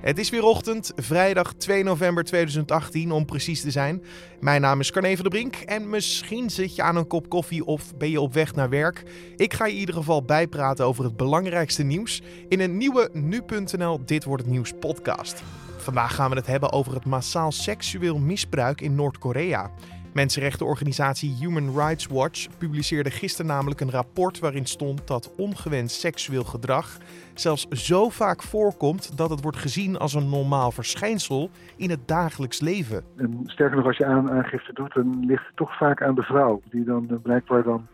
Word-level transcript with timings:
Het 0.00 0.18
is 0.18 0.30
weer 0.30 0.42
ochtend, 0.42 0.92
vrijdag 0.96 1.54
2 1.54 1.84
november 1.84 2.24
2018 2.24 3.12
om 3.12 3.24
precies 3.24 3.60
te 3.60 3.70
zijn. 3.70 4.02
Mijn 4.40 4.60
naam 4.60 4.80
is 4.80 4.90
Carne 4.90 5.14
van 5.14 5.22
der 5.22 5.32
Brink 5.32 5.54
en 5.54 5.90
misschien 5.90 6.50
zit 6.50 6.76
je 6.76 6.82
aan 6.82 6.96
een 6.96 7.06
kop 7.06 7.28
koffie 7.28 7.64
of 7.64 7.96
ben 7.96 8.10
je 8.10 8.20
op 8.20 8.32
weg 8.32 8.54
naar 8.54 8.68
werk. 8.68 9.02
Ik 9.36 9.54
ga 9.54 9.66
je 9.66 9.72
in 9.72 9.78
ieder 9.78 9.94
geval 9.94 10.22
bijpraten 10.22 10.84
over 10.84 11.04
het 11.04 11.16
belangrijkste 11.16 11.82
nieuws 11.82 12.22
in 12.48 12.60
een 12.60 12.76
nieuwe 12.76 13.10
nu.nl 13.12 14.00
Dit 14.04 14.24
wordt 14.24 14.42
het 14.42 14.52
nieuws 14.52 14.72
podcast. 14.80 15.42
Vandaag 15.76 16.14
gaan 16.14 16.30
we 16.30 16.36
het 16.36 16.46
hebben 16.46 16.72
over 16.72 16.94
het 16.94 17.04
massaal 17.04 17.52
seksueel 17.52 18.18
misbruik 18.18 18.80
in 18.80 18.94
Noord-Korea. 18.94 19.70
Mensenrechtenorganisatie 20.12 21.36
Human 21.40 21.74
Rights 21.76 22.06
Watch 22.06 22.48
publiceerde 22.58 23.10
gisteren 23.10 23.50
namelijk 23.50 23.80
een 23.80 23.90
rapport 23.90 24.38
waarin 24.38 24.66
stond 24.66 25.06
dat 25.06 25.34
ongewenst 25.36 26.00
seksueel 26.00 26.44
gedrag 26.44 26.98
zelfs 27.34 27.68
zo 27.68 28.08
vaak 28.08 28.42
voorkomt 28.42 29.16
dat 29.16 29.30
het 29.30 29.42
wordt 29.42 29.58
gezien 29.58 29.96
als 29.96 30.14
een 30.14 30.28
normaal 30.28 30.70
verschijnsel 30.70 31.50
in 31.76 31.90
het 31.90 32.08
dagelijks 32.08 32.60
leven. 32.60 33.04
En 33.16 33.40
sterker 33.44 33.76
nog, 33.76 33.86
als 33.86 33.96
je 33.96 34.04
aan, 34.04 34.30
aangifte 34.30 34.72
doet, 34.72 34.94
dan 34.94 35.24
ligt 35.26 35.46
het 35.46 35.56
toch 35.56 35.76
vaak 35.76 36.02
aan 36.02 36.14
de 36.14 36.22
vrouw, 36.22 36.60
die 36.70 36.84
dan 36.84 37.06
uh, 37.10 37.16
blijkbaar 37.22 37.62
dan 37.62 37.86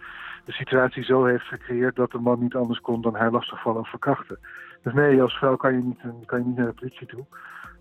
de 0.45 0.53
situatie 0.53 1.05
zo 1.05 1.25
heeft 1.25 1.45
gecreëerd 1.45 1.97
dat 1.97 2.11
de 2.11 2.19
man 2.19 2.41
niet 2.41 2.55
anders 2.55 2.81
kon 2.81 3.03
dan 3.03 3.15
haar 3.15 3.31
lastigvallen 3.31 3.81
of 3.81 3.91
verkrachten. 3.91 4.39
Dus 4.83 4.93
nee, 4.93 5.23
als 5.23 5.39
vrouw 5.39 5.57
kan 5.57 5.73
je 5.73 5.83
niet, 5.83 5.99
kan 6.27 6.39
je 6.39 6.45
niet 6.45 6.57
naar 6.57 6.67
de 6.67 6.73
politie 6.73 7.07
toe. 7.07 7.25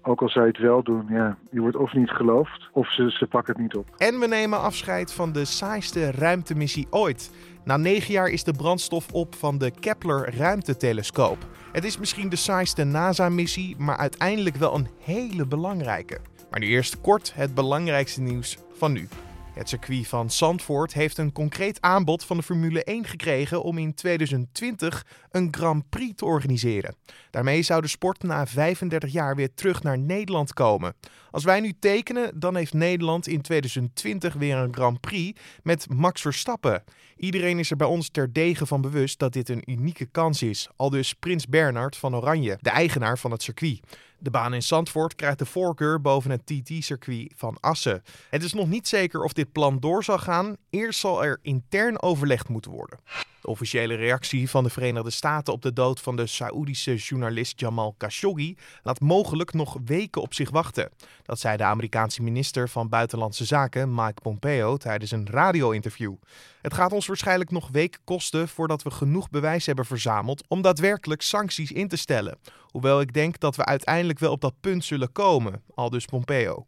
Ook 0.08 0.22
al 0.22 0.30
je 0.34 0.40
het 0.40 0.58
wel 0.58 0.84
doen, 0.84 1.06
ja, 1.10 1.38
je 1.52 1.60
wordt 1.60 1.76
of 1.76 1.94
niet 1.94 2.10
geloofd 2.10 2.70
of 2.72 2.92
ze, 2.92 3.12
ze 3.12 3.28
pakken 3.28 3.54
het 3.54 3.62
niet 3.62 3.76
op. 3.76 3.88
En 3.98 4.20
we 4.20 4.28
nemen 4.28 4.60
afscheid 4.60 5.14
van 5.14 5.32
de 5.32 5.46
saaiste 5.46 6.12
ruimtemissie 6.12 6.88
ooit. 6.90 7.32
Na 7.64 7.78
negen 7.78 8.14
jaar 8.14 8.28
is 8.28 8.44
de 8.44 8.54
brandstof 8.54 9.12
op 9.12 9.36
van 9.36 9.58
de 9.58 9.72
Kepler 9.80 10.36
ruimtetelescoop. 10.38 11.38
Het 11.72 11.84
is 11.84 11.98
misschien 11.98 12.30
de 12.30 12.36
saaiste 12.36 12.84
NASA-missie, 12.84 13.76
maar 13.78 13.98
uiteindelijk 13.98 14.56
wel 14.56 14.76
een 14.76 14.88
hele 15.00 15.48
belangrijke. 15.48 16.18
Maar 16.50 16.60
nu 16.60 16.68
eerst 16.68 17.02
kort 17.02 17.34
het 17.36 17.54
belangrijkste 17.54 18.22
nieuws 18.22 18.58
van 18.74 18.92
nu. 18.92 19.08
Het 19.56 19.70
circuit 19.70 20.08
van 20.08 20.32
Zandvoort 20.32 20.94
heeft 20.94 21.18
een 21.18 21.32
concreet 21.32 21.82
aanbod 21.82 22.24
van 22.24 22.38
de 22.38 22.44
Formule 22.44 22.84
1 22.84 23.06
gekregen 23.06 23.64
om 23.64 23.78
in 23.78 23.94
2020 23.94 25.06
een 25.32 25.48
Grand 25.52 25.90
Prix 25.90 26.16
te 26.16 26.26
organiseren. 26.26 26.96
Daarmee 27.32 27.62
zou 27.62 27.82
de 27.82 27.88
sport 27.88 28.24
na 28.24 28.48
35 28.48 29.12
jaar 29.12 29.36
weer 29.36 29.54
terug 29.54 29.84
naar 29.84 29.98
Nederland 29.98 30.54
komen. 30.54 30.96
Als 31.32 31.44
wij 31.44 31.60
nu 31.60 31.74
tekenen, 31.80 32.40
dan 32.40 32.56
heeft 32.56 32.74
Nederland 32.74 33.28
in 33.28 33.42
2020 33.42 34.34
weer 34.34 34.58
een 34.58 34.74
Grand 34.74 35.02
Prix 35.02 35.40
met 35.64 35.90
Max 35.90 36.22
Verstappen. 36.22 36.84
Iedereen 37.18 37.60
is 37.60 37.72
er 37.72 37.78
bij 37.78 37.88
ons 37.88 38.10
terdege 38.10 38.66
van 38.66 38.82
bewust 38.82 39.20
dat 39.20 39.34
dit 39.34 39.50
een 39.50 39.72
unieke 39.72 40.06
kans 40.06 40.42
is, 40.42 40.70
al 40.76 40.90
dus 40.90 41.14
Prins 41.14 41.48
Bernhard 41.48 41.98
van 41.98 42.16
Oranje, 42.16 42.58
de 42.62 42.70
eigenaar 42.70 43.18
van 43.18 43.32
het 43.32 43.44
circuit. 43.44 43.80
De 44.20 44.30
baan 44.30 44.54
in 44.54 44.64
Zandvoort 44.64 45.16
krijgt 45.16 45.40
de 45.40 45.46
voorkeur 45.46 46.02
boven 46.02 46.32
het 46.32 46.46
TT-circuit 46.46 47.34
van 47.36 47.58
Assen. 47.60 48.04
Het 48.30 48.44
is 48.44 48.54
nog 48.54 48.68
niet 48.68 48.88
zeker 48.88 49.24
of 49.24 49.34
dit 49.34 49.52
plan 49.52 49.80
door 49.80 50.04
zal 50.04 50.18
gaan. 50.18 50.56
Eerst 50.70 51.00
zal 51.00 51.24
er 51.24 51.40
intern 51.42 52.02
overlegd 52.02 52.50
moeten 52.50 52.72
worden. 52.72 53.00
De 53.46 53.52
officiële 53.52 53.96
reactie 53.96 54.50
van 54.50 54.64
de 54.64 54.70
Verenigde 54.70 55.10
Staten 55.10 55.54
op 55.54 55.62
de 55.62 55.74
dood 55.74 56.00
van 56.00 56.16
de 56.16 56.28
Saoedische 56.28 56.96
journalist 56.96 57.60
Jamal 57.60 57.96
Khashoggi 57.98 58.58
laat 58.84 59.00
mogelijk 59.00 59.54
nog 59.54 59.78
weken 59.86 60.22
op 60.22 60.34
zich 60.34 60.50
wachten. 60.50 60.90
Dat 61.24 61.40
zei 61.40 61.58
de 61.58 61.64
Amerikaanse 61.64 62.24
minister 62.24 62.70
van 62.70 62.90
Buitenlandse 62.90 63.46
Zaken 63.46 63.96
Mike 63.96 64.22
Pompeo 64.22 64.78
tijdens 64.78 65.12
een 65.12 65.28
radio-interview. 65.30 66.14
Het 66.62 66.74
gaat 66.74 66.92
ons 66.92 67.08
waarschijnlijk 67.08 67.52
nog 67.52 67.70
weken 67.72 68.02
kosten 68.04 68.48
voordat 68.48 68.84
we 68.84 68.92
genoeg 68.92 69.30
bewijs 69.30 69.66
hebben 69.66 69.86
verzameld 69.86 70.44
om 70.48 70.62
daadwerkelijk 70.62 71.22
sancties 71.22 71.72
in 71.72 71.88
te 71.88 71.98
stellen. 71.98 72.38
Hoewel 72.66 73.02
ik 73.02 73.14
denk 73.14 73.40
dat 73.40 73.56
we 73.56 73.66
uiteindelijk 73.66 74.20
wel 74.20 74.32
op 74.32 74.42
dat 74.42 74.60
punt 74.62 74.86
zullen 74.86 75.12
komen, 75.12 75.64
aldus 75.76 76.06
Pompeo. 76.06 76.66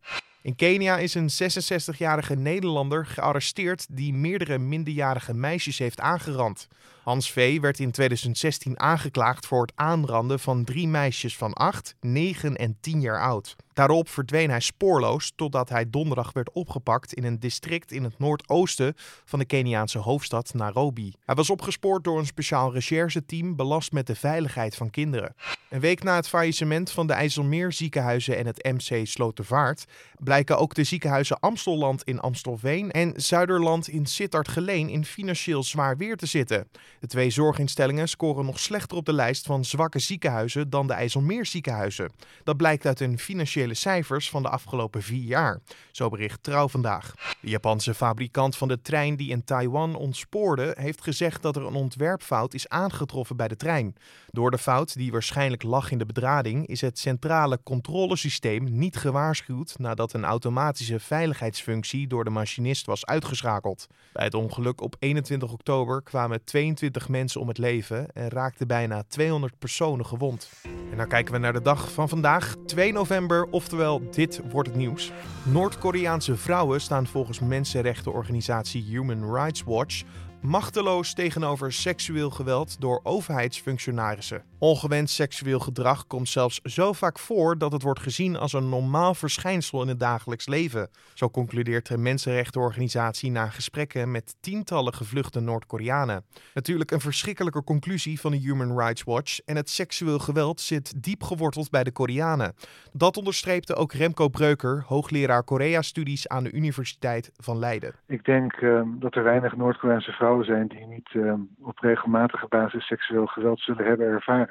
In 0.47 0.55
Kenia 0.55 0.97
is 0.97 1.13
een 1.13 1.29
66-jarige 1.29 2.35
Nederlander 2.35 3.05
gearresteerd 3.05 3.85
die 3.89 4.13
meerdere 4.13 4.57
minderjarige 4.57 5.33
meisjes 5.33 5.77
heeft 5.77 5.99
aangerand. 5.99 6.67
Hans 7.07 7.31
V. 7.31 7.59
werd 7.59 7.79
in 7.79 7.91
2016 7.91 8.79
aangeklaagd 8.79 9.45
voor 9.45 9.61
het 9.61 9.71
aanranden 9.75 10.39
van 10.39 10.63
drie 10.63 10.87
meisjes 10.87 11.37
van 11.37 11.53
8, 11.53 11.95
9 11.99 12.55
en 12.55 12.77
10 12.81 13.01
jaar 13.01 13.21
oud. 13.21 13.55
Daarop 13.77 14.09
verdween 14.09 14.49
hij 14.49 14.59
spoorloos 14.59 15.31
totdat 15.35 15.69
hij 15.69 15.89
donderdag 15.89 16.33
werd 16.33 16.51
opgepakt 16.51 17.13
in 17.13 17.23
een 17.23 17.39
district 17.39 17.91
in 17.91 18.03
het 18.03 18.19
noordoosten 18.19 18.93
van 19.25 19.39
de 19.39 19.45
Keniaanse 19.45 19.97
hoofdstad 19.97 20.53
Nairobi. 20.53 21.13
Hij 21.25 21.35
was 21.35 21.49
opgespoord 21.49 22.03
door 22.03 22.19
een 22.19 22.25
speciaal 22.25 22.73
rechercheteam 22.73 23.55
belast 23.55 23.91
met 23.91 24.07
de 24.07 24.15
veiligheid 24.15 24.75
van 24.75 24.89
kinderen. 24.89 25.35
Een 25.69 25.79
week 25.79 26.03
na 26.03 26.15
het 26.15 26.27
faillissement 26.27 26.91
van 26.91 27.07
de 27.07 27.13
IJsselmeer 27.13 27.71
ziekenhuizen 27.71 28.37
en 28.37 28.45
het 28.45 28.63
MC 28.63 29.07
Slotervaart 29.07 29.85
blijken 30.19 30.57
ook 30.57 30.73
de 30.73 30.83
ziekenhuizen 30.83 31.39
Amstelland 31.39 32.03
in 32.03 32.19
Amstelveen 32.19 32.91
en 32.91 33.13
Zuiderland 33.15 33.87
in 33.87 34.05
Sittard-Geleen 34.05 34.89
in 34.89 35.05
financieel 35.05 35.63
zwaar 35.63 35.97
weer 35.97 36.17
te 36.17 36.25
zitten. 36.25 36.67
De 36.99 37.07
twee 37.07 37.29
zorginstellingen 37.29 38.09
scoren 38.09 38.45
nog 38.45 38.59
slechter 38.59 38.97
op 38.97 39.05
de 39.05 39.13
lijst 39.13 39.45
van 39.45 39.65
zwakke 39.65 39.99
ziekenhuizen 39.99 40.69
dan 40.69 40.87
de 40.87 40.93
IJsselmeer 40.93 41.45
ziekenhuizen. 41.45 42.11
Dat 42.43 42.57
blijkt 42.57 42.85
uit 42.85 42.99
hun 42.99 43.19
financiële 43.19 43.73
cijfers 43.73 44.29
van 44.29 44.41
de 44.41 44.49
afgelopen 44.49 45.01
vier 45.01 45.23
jaar. 45.23 45.59
Zo 45.91 46.09
bericht 46.09 46.43
Trouw 46.43 46.67
vandaag. 46.67 47.13
De 47.41 47.49
Japanse 47.49 47.93
fabrikant 47.93 48.57
van 48.57 48.67
de 48.67 48.81
trein 48.81 49.15
die 49.15 49.29
in 49.29 49.43
Taiwan 49.43 49.95
ontspoorde, 49.95 50.75
heeft 50.79 51.03
gezegd 51.03 51.41
dat 51.41 51.55
er 51.55 51.65
een 51.65 51.73
ontwerpfout 51.73 52.53
is 52.53 52.69
aangetroffen 52.69 53.35
bij 53.35 53.47
de 53.47 53.55
trein. 53.55 53.95
Door 54.31 54.51
de 54.51 54.57
fout, 54.57 54.93
die 54.93 55.11
waarschijnlijk 55.11 55.63
lag 55.63 55.91
in 55.91 55.97
de 55.97 56.05
bedrading, 56.05 56.67
is 56.67 56.81
het 56.81 56.99
centrale 56.99 57.59
controlesysteem 57.63 58.77
niet 58.77 58.95
gewaarschuwd 58.95 59.75
nadat 59.77 60.13
een 60.13 60.25
automatische 60.25 60.99
veiligheidsfunctie 60.99 62.07
door 62.07 62.23
de 62.23 62.29
machinist 62.29 62.85
was 62.85 63.05
uitgeschakeld. 63.05 63.87
Bij 64.13 64.25
het 64.25 64.33
ongeluk 64.33 64.81
op 64.81 64.95
21 64.99 65.51
oktober 65.51 66.03
kwamen 66.03 66.43
22 66.43 66.86
mensen 67.09 67.41
om 67.41 67.47
het 67.47 67.57
leven 67.57 68.11
en 68.13 68.29
raakten 68.29 68.67
bijna 68.67 69.03
200 69.07 69.59
personen 69.59 70.05
gewond. 70.05 70.49
En 70.91 70.97
dan 70.97 71.07
kijken 71.07 71.33
we 71.33 71.39
naar 71.39 71.53
de 71.53 71.61
dag 71.61 71.91
van 71.91 72.09
vandaag, 72.09 72.55
2 72.65 72.93
november, 72.93 73.47
oftewel 73.49 74.01
dit 74.11 74.41
wordt 74.51 74.69
het 74.69 74.77
nieuws. 74.77 75.11
Noord-Koreaanse 75.43 76.37
vrouwen 76.37 76.81
staan 76.81 77.07
volgens 77.07 77.39
mensenrechtenorganisatie 77.39 78.83
Human 78.83 79.33
Rights 79.33 79.63
Watch 79.63 80.03
machteloos 80.41 81.13
tegenover 81.13 81.73
seksueel 81.73 82.29
geweld 82.29 82.81
door 82.81 82.99
overheidsfunctionarissen. 83.03 84.43
Ongewenst 84.59 85.15
seksueel 85.15 85.59
gedrag 85.59 86.07
komt 86.07 86.29
zelfs 86.29 86.59
zo 86.63 86.93
vaak 86.93 87.19
voor 87.19 87.57
dat 87.57 87.71
het 87.71 87.81
wordt 87.81 87.99
gezien 87.99 88.35
als 88.35 88.53
een 88.53 88.69
normaal 88.69 89.13
verschijnsel 89.13 89.81
in 89.81 89.87
het 89.87 89.99
dagelijks 89.99 90.47
leven. 90.47 90.89
Zo 91.13 91.29
concludeert 91.29 91.87
de 91.87 91.97
mensenrechtenorganisatie 91.97 93.31
na 93.31 93.45
gesprekken 93.45 94.11
met 94.11 94.35
tientallen 94.41 94.93
gevluchte 94.93 95.39
Noord-Koreanen. 95.39 96.25
Natuurlijk 96.53 96.91
een 96.91 96.99
verschrikkelijke 96.99 97.63
conclusie 97.63 98.19
van 98.19 98.31
de 98.31 98.37
Human 98.37 98.79
Rights 98.79 99.03
Watch 99.03 99.39
en 99.45 99.55
het 99.55 99.69
seksueel 99.69 100.19
geweld 100.19 100.61
zit 100.61 101.03
diep 101.03 101.23
geworteld 101.23 101.69
bij 101.69 101.83
de 101.83 101.91
Koreanen. 101.91 102.53
Dat 102.91 103.17
onderstreepte 103.17 103.75
ook 103.75 103.93
Remco 103.93 104.27
Breuker, 104.27 104.83
hoogleraar 104.87 105.43
Korea-studies 105.43 106.27
aan 106.27 106.43
de 106.43 106.51
Universiteit 106.51 107.31
van 107.35 107.59
Leiden. 107.59 107.93
Ik 108.07 108.25
denk 108.25 108.61
uh, 108.61 108.81
dat 108.85 109.15
er 109.15 109.23
weinig 109.23 109.55
Noord-Koreaanse 109.55 110.11
vrouwen 110.11 110.45
zijn 110.45 110.67
die 110.67 110.85
niet 110.85 111.13
uh, 111.13 111.33
op 111.61 111.79
regelmatige 111.79 112.45
basis 112.49 112.87
seksueel 112.87 113.25
geweld 113.25 113.59
zullen 113.59 113.85
hebben 113.85 114.07
ervaren. 114.07 114.46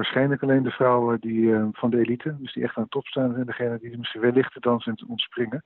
Waarschijnlijk 0.00 0.42
alleen 0.42 0.62
de 0.62 0.70
vrouwen 0.70 1.20
die, 1.20 1.42
uh, 1.42 1.68
van 1.72 1.90
de 1.90 1.98
elite, 1.98 2.36
dus 2.38 2.52
die 2.52 2.62
echt 2.62 2.76
aan 2.76 2.82
de 2.82 2.88
top 2.88 3.06
staan, 3.06 3.36
en 3.36 3.46
degene 3.46 3.78
die 3.78 3.98
misschien 3.98 4.20
wellicht 4.20 4.52
te 4.52 4.60
dansen 4.60 4.94
en 4.94 5.08
ontspringen. 5.08 5.64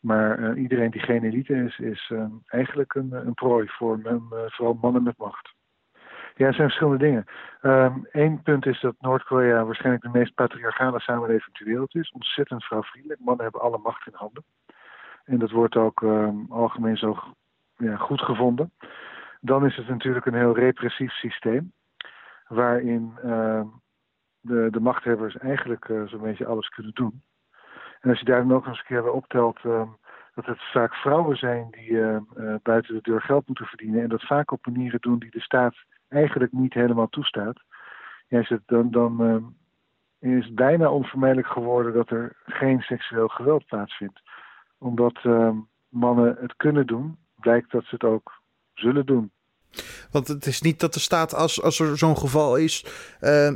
Maar 0.00 0.38
uh, 0.38 0.62
iedereen 0.62 0.90
die 0.90 1.00
geen 1.00 1.24
elite 1.24 1.54
is, 1.54 1.78
is 1.78 2.10
uh, 2.12 2.24
eigenlijk 2.46 2.94
een, 2.94 3.12
een 3.12 3.34
prooi 3.34 3.68
voor 3.68 4.00
vooral 4.46 4.78
mannen 4.80 5.02
met 5.02 5.18
macht. 5.18 5.54
Ja, 6.34 6.46
er 6.46 6.54
zijn 6.54 6.68
verschillende 6.68 7.04
dingen. 7.04 7.24
Eén 8.10 8.32
um, 8.32 8.42
punt 8.42 8.66
is 8.66 8.80
dat 8.80 8.94
Noord-Korea 8.98 9.64
waarschijnlijk 9.64 10.02
de 10.04 10.18
meest 10.18 10.34
patriarchale 10.34 11.00
samenleving 11.00 11.56
ter 11.56 11.66
wereld 11.66 11.94
is. 11.94 12.10
Ontzettend 12.10 12.64
vrouwvriendelijk. 12.64 13.20
Mannen 13.20 13.42
hebben 13.42 13.60
alle 13.60 13.78
macht 13.78 14.06
in 14.06 14.14
handen. 14.14 14.44
En 15.24 15.38
dat 15.38 15.50
wordt 15.50 15.76
ook 15.76 16.00
um, 16.00 16.46
algemeen 16.48 16.96
zo 16.96 17.18
ja, 17.76 17.96
goed 17.96 18.20
gevonden. 18.20 18.72
Dan 19.40 19.66
is 19.66 19.76
het 19.76 19.88
natuurlijk 19.88 20.26
een 20.26 20.34
heel 20.34 20.54
repressief 20.54 21.12
systeem 21.12 21.72
waarin 22.50 23.12
uh, 23.24 23.62
de, 24.40 24.68
de 24.70 24.80
machthebbers 24.80 25.36
eigenlijk 25.36 25.88
uh, 25.88 26.06
zo'n 26.06 26.20
beetje 26.20 26.46
alles 26.46 26.68
kunnen 26.68 26.94
doen. 26.94 27.22
En 28.00 28.10
als 28.10 28.18
je 28.18 28.24
daar 28.24 28.46
dan 28.46 28.56
ook 28.56 28.66
eens 28.66 28.78
een 28.78 28.84
keer 28.84 29.02
bij 29.02 29.10
optelt 29.10 29.64
uh, 29.64 29.88
dat 30.34 30.46
het 30.46 30.70
vaak 30.72 30.94
vrouwen 30.94 31.36
zijn 31.36 31.68
die 31.70 31.90
uh, 31.90 32.18
buiten 32.62 32.94
de 32.94 33.00
deur 33.02 33.20
geld 33.20 33.46
moeten 33.46 33.66
verdienen 33.66 34.02
en 34.02 34.08
dat 34.08 34.26
vaak 34.26 34.50
op 34.50 34.66
manieren 34.66 35.00
doen 35.00 35.18
die 35.18 35.30
de 35.30 35.40
staat 35.40 35.76
eigenlijk 36.08 36.52
niet 36.52 36.74
helemaal 36.74 37.08
toestaat, 37.08 37.62
ja, 38.28 38.42
het 38.42 38.62
dan, 38.66 38.90
dan 38.90 39.54
is 40.18 40.44
het 40.44 40.54
bijna 40.54 40.90
onvermijdelijk 40.90 41.48
geworden 41.48 41.92
dat 41.92 42.10
er 42.10 42.36
geen 42.44 42.80
seksueel 42.80 43.28
geweld 43.28 43.66
plaatsvindt. 43.66 44.20
Omdat 44.78 45.20
mannen 45.88 46.36
het 46.40 46.56
kunnen 46.56 46.86
doen, 46.86 47.18
blijkt 47.34 47.70
dat 47.70 47.84
ze 47.84 47.94
het 47.94 48.04
ook 48.04 48.40
zullen 48.74 49.06
doen. 49.06 49.32
Want 50.12 50.28
het 50.28 50.46
is 50.46 50.60
niet 50.60 50.80
dat 50.80 50.94
er 50.94 51.00
staat 51.00 51.34
als, 51.34 51.62
als 51.62 51.80
er 51.80 51.98
zo'n 51.98 52.16
geval 52.16 52.56
is, 52.56 52.84
uh, 53.20 53.46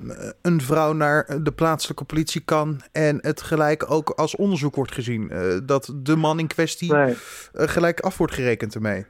een 0.42 0.60
vrouw 0.60 0.92
naar 0.92 1.42
de 1.42 1.52
plaatselijke 1.52 2.04
politie 2.04 2.44
kan 2.44 2.80
en 2.92 3.18
het 3.20 3.42
gelijk 3.42 3.90
ook 3.90 4.10
als 4.10 4.36
onderzoek 4.36 4.74
wordt 4.74 4.92
gezien. 4.92 5.30
Uh, 5.32 5.58
dat 5.66 5.94
de 5.96 6.16
man 6.16 6.38
in 6.38 6.46
kwestie 6.46 6.92
nee. 6.92 7.10
uh, 7.14 7.16
gelijk 7.52 8.00
af 8.00 8.18
wordt 8.18 8.34
gerekend 8.34 8.74
ermee. 8.74 9.06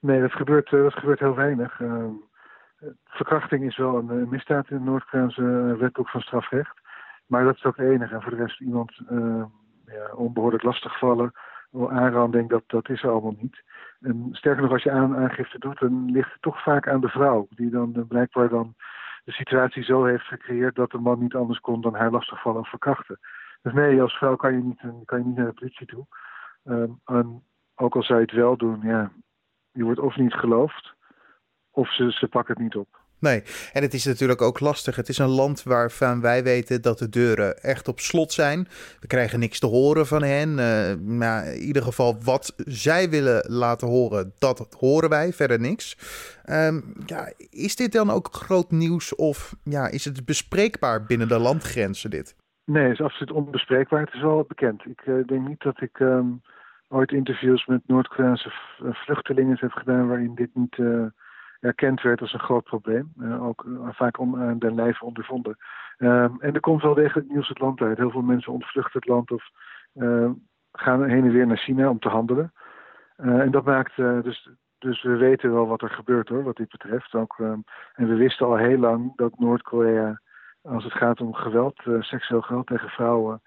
Nee, 0.00 0.20
dat 0.20 0.32
gebeurt, 0.32 0.70
dat 0.70 0.92
gebeurt 0.92 1.18
heel 1.18 1.34
weinig. 1.34 1.80
Ehm, 1.80 2.10
verkrachting 3.06 3.64
is 3.64 3.76
wel 3.76 3.96
een 3.96 4.28
misdaad 4.28 4.70
in 4.70 4.76
het 4.76 4.84
Noord-Koreaanse 4.84 5.76
wetboek 5.78 6.08
van 6.08 6.20
strafrecht. 6.20 6.80
Maar 7.26 7.44
dat 7.44 7.56
is 7.56 7.64
ook 7.64 7.76
het 7.76 7.86
enige. 7.86 8.14
En 8.14 8.22
voor 8.22 8.30
de 8.30 8.36
rest 8.36 8.60
iemand 8.60 8.92
ehm, 9.08 9.44
ja, 9.86 10.14
onbehoorlijk 10.14 10.62
lastigvallen, 10.62 11.32
aanranding, 11.88 12.48
dat, 12.48 12.62
dat 12.66 12.88
is 12.88 13.02
er 13.02 13.10
allemaal 13.10 13.36
niet. 13.40 13.62
En 14.06 14.28
sterker 14.32 14.62
nog, 14.62 14.72
als 14.72 14.82
je 14.82 14.90
aan, 14.90 15.16
aangifte 15.16 15.58
doet, 15.58 15.78
dan 15.78 16.10
ligt 16.10 16.32
het 16.32 16.42
toch 16.42 16.62
vaak 16.62 16.88
aan 16.88 17.00
de 17.00 17.08
vrouw. 17.08 17.46
Die 17.50 17.70
dan 17.70 17.92
uh, 17.96 18.02
blijkbaar 18.08 18.48
dan 18.48 18.74
de 19.24 19.32
situatie 19.32 19.82
zo 19.82 20.04
heeft 20.04 20.24
gecreëerd 20.24 20.74
dat 20.74 20.90
de 20.90 20.98
man 20.98 21.18
niet 21.18 21.34
anders 21.34 21.60
kon 21.60 21.80
dan 21.80 21.94
haar 21.94 22.10
lastigvallen 22.10 22.60
of 22.60 22.68
verkrachten. 22.68 23.18
Dus 23.62 23.72
nee, 23.72 24.02
als 24.02 24.16
vrouw 24.16 24.36
kan 24.36 24.52
je 24.52 24.62
niet, 24.62 24.80
kan 25.04 25.18
je 25.18 25.24
niet 25.24 25.36
naar 25.36 25.46
de 25.46 25.52
politie 25.52 25.86
toe. 25.86 26.06
Um, 26.64 27.00
en 27.04 27.42
ook 27.74 27.94
al 27.96 28.02
zou 28.02 28.18
je 28.18 28.24
het 28.24 28.34
wel 28.34 28.56
doen, 28.56 28.80
ja, 28.82 29.10
je 29.72 29.84
wordt 29.84 30.00
of 30.00 30.16
niet 30.16 30.34
geloofd, 30.34 30.94
of 31.70 31.92
ze, 31.92 32.12
ze 32.12 32.28
pakken 32.28 32.54
het 32.54 32.62
niet 32.62 32.76
op. 32.76 33.05
Nee, 33.26 33.42
en 33.72 33.82
het 33.82 33.94
is 33.94 34.04
natuurlijk 34.04 34.42
ook 34.42 34.60
lastig. 34.60 34.96
Het 34.96 35.08
is 35.08 35.18
een 35.18 35.28
land 35.28 35.62
waarvan 35.62 36.20
wij 36.20 36.42
weten 36.42 36.82
dat 36.82 36.98
de 36.98 37.08
deuren 37.08 37.62
echt 37.62 37.88
op 37.88 38.00
slot 38.00 38.32
zijn. 38.32 38.68
We 39.00 39.06
krijgen 39.06 39.38
niks 39.38 39.58
te 39.58 39.66
horen 39.66 40.06
van 40.06 40.22
hen. 40.22 40.48
Uh, 40.58 41.16
maar 41.16 41.46
in 41.46 41.60
ieder 41.60 41.82
geval 41.82 42.16
wat 42.24 42.54
zij 42.56 43.10
willen 43.10 43.50
laten 43.50 43.88
horen, 43.88 44.32
dat 44.38 44.76
horen 44.78 45.08
wij, 45.08 45.32
verder 45.32 45.60
niks. 45.60 45.96
Um, 46.50 46.94
ja, 47.06 47.32
is 47.50 47.76
dit 47.76 47.92
dan 47.92 48.10
ook 48.10 48.28
groot 48.32 48.70
nieuws 48.70 49.14
of 49.14 49.54
ja, 49.62 49.88
is 49.88 50.04
het 50.04 50.24
bespreekbaar 50.24 51.04
binnen 51.04 51.28
de 51.28 51.38
landgrenzen 51.38 52.10
dit? 52.10 52.36
Nee, 52.64 52.82
het 52.82 52.92
is 52.92 53.04
absoluut 53.04 53.32
onbespreekbaar. 53.32 54.00
Het 54.00 54.14
is 54.14 54.22
wel 54.22 54.44
bekend. 54.48 54.84
Ik 54.84 55.02
uh, 55.04 55.26
denk 55.26 55.48
niet 55.48 55.62
dat 55.62 55.80
ik 55.80 55.98
um, 55.98 56.42
ooit 56.88 57.12
interviews 57.12 57.66
met 57.66 57.80
Noord-Koreaanse 57.86 58.52
vluchtelingen 58.92 59.56
heb 59.60 59.72
gedaan 59.72 60.08
waarin 60.08 60.34
dit 60.34 60.50
niet... 60.54 60.76
Uh, 60.78 61.06
erkend 61.60 62.02
werd 62.02 62.20
als 62.20 62.32
een 62.32 62.40
groot 62.40 62.64
probleem. 62.64 63.12
Uh, 63.18 63.46
ook 63.46 63.64
uh, 63.64 63.88
vaak 63.90 64.18
om 64.18 64.34
uh, 64.34 64.52
den 64.58 64.74
lijve 64.74 65.04
ondervonden. 65.04 65.56
Um, 65.98 66.40
en 66.40 66.54
er 66.54 66.60
komt 66.60 66.82
wel 66.82 66.94
degelijk 66.94 67.28
nieuws 67.28 67.48
het 67.48 67.58
land 67.58 67.80
uit. 67.80 67.98
Heel 67.98 68.10
veel 68.10 68.22
mensen 68.22 68.52
ontvluchten 68.52 69.00
het 69.00 69.08
land 69.08 69.30
of 69.30 69.44
gaan 70.72 71.04
heen 71.04 71.24
en 71.24 71.32
weer 71.32 71.46
naar 71.46 71.56
China 71.56 71.90
om 71.90 71.98
te 71.98 72.08
handelen. 72.08 72.52
en 73.16 73.50
dat 73.50 73.64
maakt 73.64 73.96
dus, 73.96 74.50
dus 74.78 75.02
we 75.02 75.16
weten 75.16 75.52
wel 75.52 75.66
wat 75.66 75.82
er 75.82 75.90
gebeurt 75.90 76.28
hoor, 76.28 76.42
wat 76.42 76.56
dit 76.56 76.68
betreft. 76.68 77.14
Ook, 77.14 77.38
um, 77.38 77.64
en 77.94 78.08
we 78.08 78.14
wisten 78.14 78.46
al 78.46 78.56
heel 78.56 78.78
lang 78.78 79.16
dat 79.16 79.38
Noord-Korea, 79.38 80.20
als 80.62 80.84
het 80.84 80.92
gaat 80.92 81.20
om 81.20 81.34
geweld, 81.34 81.82
seksueel 82.00 82.40
geweld 82.40 82.66
tegen 82.66 82.88
vrouwen, 82.88 83.42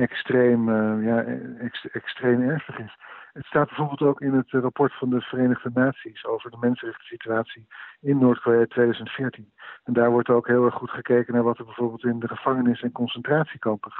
extreem, 0.00 0.70
ja, 1.02 1.24
ex, 1.58 1.90
extreem 1.90 2.42
ernstig 2.42 2.78
is. 2.78 2.96
Het 3.32 3.44
staat 3.44 3.68
bijvoorbeeld 3.68 4.02
ook 4.02 4.20
in 4.20 4.34
het 4.34 4.50
rapport 4.50 4.94
van 4.98 5.10
de 5.10 5.20
Verenigde 5.20 5.70
Naties 5.74 6.24
over 6.24 6.50
de 6.50 6.56
mensenrechten 6.60 7.06
situatie 7.06 7.66
in 8.00 8.18
Noord-Korea 8.18 8.66
2014. 8.66 9.52
En 9.84 9.92
daar 9.92 10.10
wordt 10.10 10.28
ook 10.28 10.46
heel 10.46 10.64
erg 10.64 10.74
goed 10.74 10.90
gekeken 10.90 11.34
naar 11.34 11.42
wat 11.42 11.58
er 11.58 11.64
bijvoorbeeld 11.64 12.04
in 12.04 12.18
de 12.18 12.28
gevangenis- 12.28 12.82
en 12.82 12.92
concentratiekampen 12.92 13.92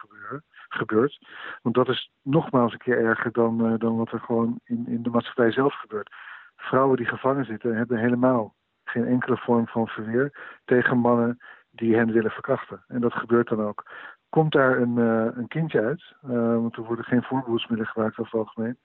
gebeurt. 0.69 1.19
Want 1.62 1.75
dat 1.75 1.88
is 1.88 2.12
nogmaals 2.23 2.73
een 2.73 2.79
keer 2.79 2.99
erger 2.99 3.32
dan, 3.32 3.73
uh, 3.73 3.79
dan 3.79 3.97
wat 3.97 4.12
er 4.12 4.20
gewoon 4.20 4.61
in, 4.64 4.85
in 4.87 5.02
de 5.02 5.11
maatschappij 5.11 5.52
zelf 5.52 5.75
gebeurt. 5.75 6.14
Vrouwen 6.56 6.97
die 6.97 7.06
gevangen 7.06 7.44
zitten 7.44 7.76
hebben 7.76 7.99
helemaal 7.99 8.55
geen 8.85 9.06
enkele 9.06 9.37
vorm 9.37 9.67
van 9.67 9.87
verweer 9.87 10.58
tegen 10.64 10.99
mannen 10.99 11.38
die 11.81 11.97
hen 11.97 12.12
willen 12.12 12.31
verkrachten. 12.31 12.85
En 12.88 13.00
dat 13.00 13.12
gebeurt 13.12 13.49
dan 13.49 13.62
ook. 13.62 13.91
Komt 14.29 14.53
daar 14.53 14.81
een, 14.81 14.97
uh, 14.97 15.37
een 15.37 15.49
kindje 15.49 15.81
uit, 15.81 16.15
uh, 16.25 16.31
want 16.32 16.77
er 16.77 16.82
worden 16.82 17.05
geen 17.05 17.23
voorbehoedsmiddelen 17.23 17.93
gebruikt 17.93 18.19
over 18.19 18.38
het 18.38 18.47
algemeen, 18.47 18.79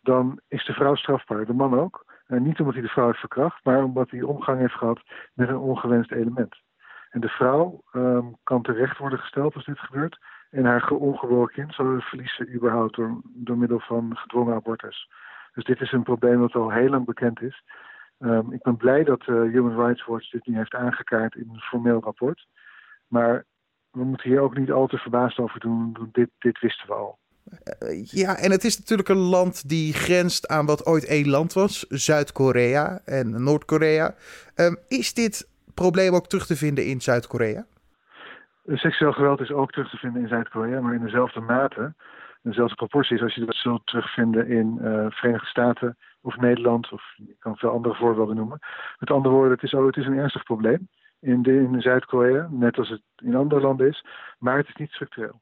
dan 0.00 0.40
is 0.48 0.64
de 0.64 0.72
vrouw 0.72 0.94
strafbaar, 0.94 1.46
de 1.46 1.52
man 1.52 1.78
ook. 1.78 2.04
En 2.26 2.42
niet 2.42 2.58
omdat 2.58 2.74
hij 2.74 2.82
de 2.82 2.88
vrouw 2.88 3.06
heeft 3.06 3.18
verkracht, 3.18 3.64
maar 3.64 3.82
omdat 3.82 4.10
hij 4.10 4.22
omgang 4.22 4.58
heeft 4.58 4.74
gehad 4.74 5.00
met 5.34 5.48
een 5.48 5.56
ongewenst 5.56 6.12
element. 6.12 6.56
En 7.10 7.20
de 7.20 7.28
vrouw 7.28 7.82
um, 7.92 8.36
kan 8.42 8.62
terecht 8.62 8.98
worden 8.98 9.18
gesteld 9.18 9.54
als 9.54 9.64
dit 9.64 9.78
gebeurt. 9.78 10.18
En 10.50 10.64
haar 10.64 10.90
ongeboren 10.90 11.54
kind 11.54 11.74
zal 11.74 12.00
verliezen 12.00 12.54
überhaupt 12.54 12.96
door, 12.96 13.20
door 13.24 13.58
middel 13.58 13.80
van 13.80 14.16
gedwongen 14.16 14.54
abortus. 14.54 15.08
Dus 15.52 15.64
dit 15.64 15.80
is 15.80 15.92
een 15.92 16.02
probleem 16.02 16.40
dat 16.40 16.54
al 16.54 16.70
heel 16.70 16.88
lang 16.88 17.04
bekend 17.04 17.42
is. 17.42 17.62
Um, 18.24 18.52
ik 18.52 18.62
ben 18.62 18.76
blij 18.76 19.04
dat 19.04 19.26
uh, 19.26 19.52
Human 19.52 19.84
Rights 19.84 20.06
Watch 20.06 20.30
dit 20.30 20.46
nu 20.46 20.56
heeft 20.56 20.74
aangekaart 20.74 21.34
in 21.34 21.48
een 21.52 21.60
formeel 21.60 22.00
rapport. 22.00 22.46
Maar 23.08 23.44
we 23.90 24.04
moeten 24.04 24.30
hier 24.30 24.40
ook 24.40 24.56
niet 24.56 24.70
al 24.70 24.86
te 24.86 24.96
verbaasd 24.96 25.38
over 25.38 25.60
doen. 25.60 26.08
Dit, 26.12 26.28
dit 26.38 26.60
wisten 26.60 26.86
we 26.86 26.94
al. 26.94 27.18
Uh, 27.82 28.04
ja, 28.04 28.36
en 28.36 28.50
het 28.50 28.64
is 28.64 28.78
natuurlijk 28.78 29.08
een 29.08 29.16
land 29.16 29.68
die 29.68 29.92
grenst 29.92 30.48
aan 30.48 30.66
wat 30.66 30.86
ooit 30.86 31.06
één 31.06 31.28
land 31.28 31.52
was, 31.52 31.86
Zuid-Korea 31.88 33.00
en 33.04 33.42
Noord-Korea. 33.42 34.14
Um, 34.56 34.76
is 34.88 35.14
dit 35.14 35.48
probleem 35.74 36.14
ook 36.14 36.26
terug 36.26 36.46
te 36.46 36.56
vinden 36.56 36.86
in 36.86 37.00
Zuid-Korea? 37.00 37.66
Seksueel 38.66 39.12
geweld 39.12 39.40
is 39.40 39.50
ook 39.50 39.72
terug 39.72 39.90
te 39.90 39.96
vinden 39.96 40.22
in 40.22 40.28
Zuid-Korea, 40.28 40.80
maar 40.80 40.94
in 40.94 41.04
dezelfde 41.04 41.40
mate, 41.40 41.94
dezelfde 42.42 42.74
proporties 42.74 43.22
als 43.22 43.34
je 43.34 43.44
dat 43.44 43.54
zult 43.54 43.86
terugvinden 43.86 44.48
in 44.48 44.78
uh, 44.80 45.06
Verenigde 45.08 45.46
Staten 45.46 45.96
of 46.20 46.36
Nederland, 46.36 46.92
of 46.92 47.02
je 47.16 47.36
kan 47.38 47.56
veel 47.56 47.70
andere 47.70 47.94
voorbeelden 47.94 48.36
noemen. 48.36 48.58
Met 48.98 49.10
andere 49.10 49.34
woorden, 49.34 49.52
het 49.52 49.62
is, 49.62 49.74
oh, 49.74 49.86
het 49.86 49.96
is 49.96 50.06
een 50.06 50.18
ernstig 50.18 50.42
probleem 50.42 50.88
in, 51.22 51.42
in 51.42 51.80
Zuid-Korea, 51.80 52.48
net 52.50 52.78
als 52.78 52.88
het 52.88 53.02
in 53.16 53.34
andere 53.34 53.60
landen 53.60 53.88
is, 53.88 54.04
maar 54.38 54.56
het 54.56 54.68
is 54.68 54.74
niet 54.74 54.90
structureel. 54.90 55.40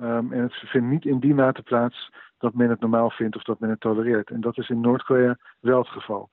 Um, 0.00 0.32
en 0.32 0.42
het 0.42 0.54
vindt 0.54 0.86
niet 0.86 1.04
in 1.04 1.18
die 1.18 1.34
mate 1.34 1.62
plaats 1.62 2.10
dat 2.38 2.54
men 2.54 2.70
het 2.70 2.80
normaal 2.80 3.10
vindt 3.10 3.36
of 3.36 3.42
dat 3.42 3.60
men 3.60 3.70
het 3.70 3.80
tolereert. 3.80 4.30
En 4.30 4.40
dat 4.40 4.58
is 4.58 4.68
in 4.68 4.80
Noord-Korea 4.80 5.36
wel 5.60 5.78
het 5.78 5.88
geval. 5.88 6.30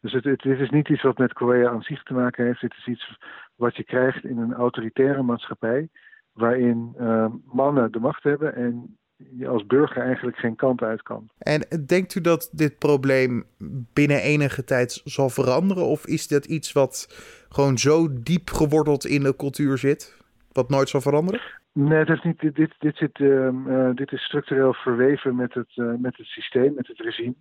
Dus 0.00 0.12
het, 0.12 0.22
dit 0.22 0.44
is 0.44 0.70
niet 0.70 0.88
iets 0.88 1.02
wat 1.02 1.18
met 1.18 1.32
Korea 1.32 1.70
aan 1.70 1.82
zich 1.82 2.02
te 2.02 2.14
maken 2.14 2.44
heeft. 2.44 2.60
Dit 2.60 2.74
is 2.76 2.86
iets 2.86 3.18
wat 3.54 3.76
je 3.76 3.84
krijgt 3.84 4.24
in 4.24 4.38
een 4.38 4.54
autoritaire 4.54 5.22
maatschappij. 5.22 5.88
Waarin 6.32 6.94
uh, 7.00 7.26
mannen 7.44 7.92
de 7.92 8.00
macht 8.00 8.22
hebben 8.22 8.54
en 8.54 8.98
je 9.36 9.48
als 9.48 9.66
burger 9.66 10.02
eigenlijk 10.02 10.36
geen 10.36 10.56
kant 10.56 10.82
uit 10.82 11.02
kan. 11.02 11.28
En 11.38 11.60
denkt 11.86 12.14
u 12.14 12.20
dat 12.20 12.50
dit 12.52 12.78
probleem 12.78 13.44
binnen 13.92 14.20
enige 14.20 14.64
tijd 14.64 15.00
zal 15.04 15.28
veranderen? 15.28 15.86
Of 15.86 16.06
is 16.06 16.28
dat 16.28 16.44
iets 16.44 16.72
wat 16.72 17.08
gewoon 17.48 17.78
zo 17.78 18.08
diep 18.22 18.50
geworteld 18.50 19.06
in 19.06 19.22
de 19.22 19.36
cultuur 19.36 19.78
zit, 19.78 20.16
wat 20.52 20.68
nooit 20.68 20.88
zal 20.88 21.00
veranderen? 21.00 21.40
Nee, 21.72 22.04
dat 22.04 22.16
is 22.16 22.22
niet, 22.22 22.40
dit, 22.40 22.74
dit, 22.78 22.96
zit, 22.96 23.18
uh, 23.18 23.48
uh, 23.66 23.94
dit 23.94 24.12
is 24.12 24.22
structureel 24.22 24.74
verweven 24.74 25.36
met 25.36 25.54
het, 25.54 25.76
uh, 25.76 25.94
met 25.98 26.16
het 26.16 26.26
systeem, 26.26 26.74
met 26.74 26.86
het 26.86 27.00
regime. 27.00 27.34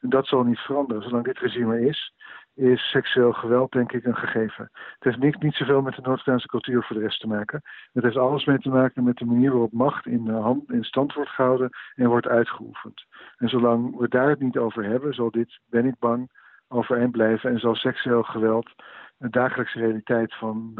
En 0.00 0.08
dat 0.08 0.26
zal 0.26 0.42
niet 0.42 0.58
veranderen. 0.58 1.02
Zolang 1.02 1.24
dit 1.24 1.38
regime 1.38 1.74
er 1.74 1.86
is, 1.86 2.14
is 2.60 2.90
seksueel 2.90 3.32
geweld 3.32 3.72
denk 3.72 3.92
ik 3.92 4.04
een 4.04 4.16
gegeven. 4.16 4.70
Het 4.72 5.04
heeft 5.04 5.18
niet, 5.18 5.42
niet 5.42 5.54
zoveel 5.54 5.82
met 5.82 5.94
de 5.94 6.02
Noord-Koreaanse 6.02 6.48
cultuur 6.48 6.82
voor 6.82 6.96
de 6.96 7.02
rest 7.02 7.20
te 7.20 7.26
maken. 7.26 7.62
Het 7.92 8.02
heeft 8.02 8.16
alles 8.16 8.44
mee 8.44 8.58
te 8.58 8.68
maken 8.68 9.04
met 9.04 9.16
de 9.16 9.24
manier 9.24 9.50
waarop 9.50 9.72
macht 9.72 10.06
in, 10.06 10.28
hand, 10.28 10.70
in 10.70 10.84
stand 10.84 11.14
wordt 11.14 11.30
gehouden 11.30 11.70
en 11.94 12.08
wordt 12.08 12.26
uitgeoefend. 12.26 13.04
En 13.36 13.48
zolang 13.48 13.96
we 13.96 14.08
daar 14.08 14.28
het 14.28 14.40
niet 14.40 14.56
over 14.56 14.84
hebben, 14.84 15.14
zal 15.14 15.30
dit, 15.30 15.60
ben 15.66 15.86
ik 15.86 15.98
bang, 15.98 16.30
overeind 16.68 17.12
blijven 17.12 17.50
en 17.50 17.58
zal 17.58 17.74
seksueel 17.74 18.22
geweld 18.22 18.70
een 19.18 19.30
dagelijkse 19.30 19.78
realiteit 19.78 20.34
van 20.34 20.74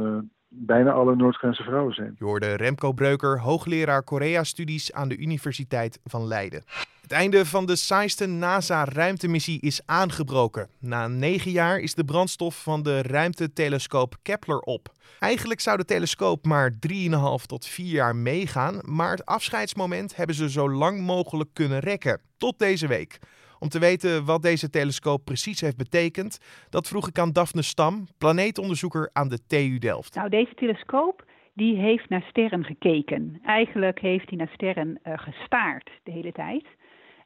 bijna 0.53 0.93
alle 0.93 1.17
Noord-Koreaanse 1.17 1.63
vrouwen 1.63 1.95
zijn. 1.95 2.17
Je 2.19 2.55
Remco 2.57 2.93
Breuker, 2.93 3.41
hoogleraar 3.41 4.03
Korea-studies 4.03 4.93
aan 4.93 5.09
de 5.09 5.17
Universiteit 5.17 6.01
van 6.05 6.27
Leiden. 6.27 6.63
Het 7.03 7.13
einde 7.13 7.47
van 7.47 7.67
de 7.67 7.77
saaiste 7.77 8.27
NASA-ruimtemissie 8.27 9.61
is 9.61 9.81
aangebroken. 9.87 10.69
Na 10.79 11.09
negen 11.09 11.51
jaar 11.51 11.79
is 11.79 11.95
de 11.95 12.05
brandstof 12.05 12.63
van 12.63 12.83
de 12.83 13.03
ruimtetelescoop 13.03 14.17
Kepler 14.23 14.59
op. 14.59 14.89
Eigenlijk 15.19 15.61
zou 15.61 15.77
de 15.77 15.85
telescoop 15.85 16.47
maar 16.47 16.73
3,5 16.89 17.47
tot 17.47 17.67
4 17.67 17.87
jaar 17.87 18.17
meegaan, 18.17 18.79
maar 18.83 19.11
het 19.11 19.27
afscheidsmoment 19.27 20.17
hebben 20.17 20.37
ze 20.37 20.51
zo 20.51 20.71
lang 20.71 21.01
mogelijk 21.01 21.51
kunnen 21.53 21.79
rekken. 21.79 22.21
Tot 22.37 22.59
deze 22.59 22.87
week. 22.87 23.19
Om 23.61 23.69
te 23.69 23.79
weten 23.79 24.25
wat 24.25 24.43
deze 24.43 24.71
telescoop 24.71 25.25
precies 25.25 25.61
heeft 25.61 25.77
betekend, 25.77 26.39
dat 26.71 26.89
vroeg 26.89 27.09
ik 27.09 27.19
aan 27.19 27.33
Daphne 27.33 27.63
Stam, 27.63 28.07
planeetonderzoeker 28.19 29.11
aan 29.13 29.29
de 29.29 29.47
TU 29.47 29.79
Delft. 29.79 30.15
Nou, 30.15 30.29
deze 30.29 30.55
telescoop 30.55 31.25
die 31.55 31.77
heeft 31.77 32.09
naar 32.09 32.25
sterren 32.29 32.65
gekeken. 32.65 33.41
Eigenlijk 33.45 34.01
heeft 34.01 34.29
hij 34.29 34.39
naar 34.39 34.51
sterren 34.53 35.01
uh, 35.05 35.19
gestaard 35.19 35.91
de 36.03 36.11
hele 36.11 36.33
tijd. 36.33 36.65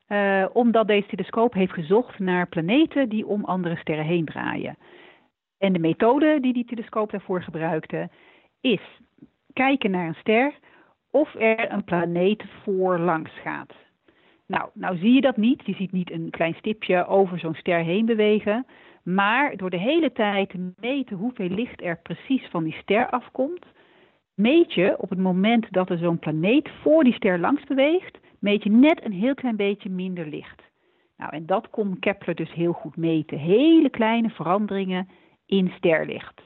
Uh, 0.08 0.46
omdat 0.52 0.86
deze 0.86 1.08
telescoop 1.08 1.52
heeft 1.54 1.72
gezocht 1.72 2.18
naar 2.18 2.48
planeten 2.48 3.08
die 3.08 3.26
om 3.26 3.44
andere 3.44 3.76
sterren 3.76 4.04
heen 4.04 4.24
draaien. 4.24 4.76
En 5.58 5.72
de 5.72 5.78
methode 5.78 6.40
die 6.40 6.52
die 6.52 6.64
telescoop 6.64 7.10
daarvoor 7.10 7.42
gebruikte 7.42 8.10
is 8.60 8.80
kijken 9.52 9.90
naar 9.90 10.06
een 10.06 10.14
ster 10.20 10.54
of 11.10 11.34
er 11.34 11.72
een 11.72 11.84
planeet 11.84 12.42
voor 12.62 12.98
langs 12.98 13.30
gaat. 13.42 13.72
Nou, 14.46 14.70
nou 14.74 14.96
zie 14.98 15.12
je 15.12 15.20
dat 15.20 15.36
niet. 15.36 15.66
Je 15.66 15.74
ziet 15.74 15.92
niet 15.92 16.10
een 16.10 16.30
klein 16.30 16.54
stipje 16.54 17.06
over 17.06 17.38
zo'n 17.38 17.54
ster 17.54 17.78
heen 17.78 18.06
bewegen. 18.06 18.66
Maar 19.04 19.56
door 19.56 19.70
de 19.70 19.78
hele 19.78 20.12
tijd 20.12 20.50
te 20.50 20.72
meten 20.80 21.16
hoeveel 21.16 21.48
licht 21.48 21.82
er 21.82 22.00
precies 22.02 22.48
van 22.50 22.64
die 22.64 22.76
ster 22.80 23.10
afkomt, 23.10 23.66
meet 24.34 24.72
je 24.72 24.94
op 24.98 25.10
het 25.10 25.18
moment 25.18 25.66
dat 25.72 25.90
er 25.90 25.98
zo'n 25.98 26.18
planeet 26.18 26.70
voor 26.82 27.04
die 27.04 27.14
ster 27.14 27.38
langs 27.38 27.64
beweegt, 27.64 28.18
meet 28.38 28.62
je 28.62 28.70
net 28.70 29.04
een 29.04 29.12
heel 29.12 29.34
klein 29.34 29.56
beetje 29.56 29.90
minder 29.90 30.26
licht. 30.26 30.62
Nou, 31.16 31.32
en 31.32 31.46
dat 31.46 31.70
kon 31.70 31.98
Kepler 31.98 32.34
dus 32.34 32.52
heel 32.52 32.72
goed 32.72 32.96
meten. 32.96 33.38
Hele 33.38 33.90
kleine 33.90 34.30
veranderingen 34.30 35.08
in 35.46 35.72
sterlicht. 35.76 36.42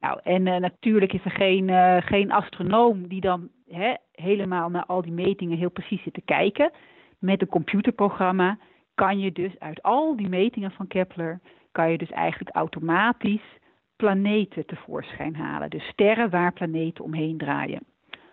Nou, 0.00 0.20
en 0.22 0.46
uh, 0.46 0.56
natuurlijk 0.56 1.12
is 1.12 1.24
er 1.24 1.30
geen, 1.30 1.68
uh, 1.68 1.96
geen 2.00 2.32
astronoom 2.32 3.08
die 3.08 3.20
dan 3.20 3.48
hè, 3.66 3.94
helemaal 4.12 4.68
naar 4.68 4.86
al 4.86 5.02
die 5.02 5.12
metingen 5.12 5.58
heel 5.58 5.70
precies 5.70 6.02
zit 6.02 6.14
te 6.14 6.20
kijken. 6.24 6.70
Met 7.18 7.40
een 7.40 7.48
computerprogramma 7.48 8.58
kan 8.94 9.18
je 9.18 9.32
dus 9.32 9.58
uit 9.58 9.82
al 9.82 10.16
die 10.16 10.28
metingen 10.28 10.70
van 10.70 10.86
Kepler, 10.86 11.40
kan 11.72 11.90
je 11.90 11.98
dus 11.98 12.10
eigenlijk 12.10 12.56
automatisch 12.56 13.58
planeten 13.96 14.66
tevoorschijn 14.66 15.36
halen. 15.36 15.70
Dus 15.70 15.86
sterren 15.86 16.30
waar 16.30 16.52
planeten 16.52 17.04
omheen 17.04 17.38
draaien. 17.38 17.82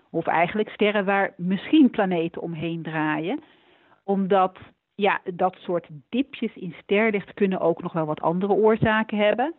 Of 0.10 0.28
eigenlijk 0.28 0.70
sterren 0.70 1.06
waar 1.06 1.34
misschien 1.38 1.90
planeten 1.90 2.42
omheen 2.42 2.84
draaien. 2.84 3.44
Omdat 4.04 4.58
ja, 4.96 5.22
dat 5.34 5.56
soort 5.60 5.88
dipjes 6.10 6.56
in 6.56 6.76
sterlicht 6.82 7.34
kunnen 7.34 7.60
ook 7.60 7.82
nog 7.82 7.94
wel 7.94 8.06
wat 8.06 8.22
andere 8.22 8.54
oorzaken 8.54 9.18
hebben. 9.18 9.54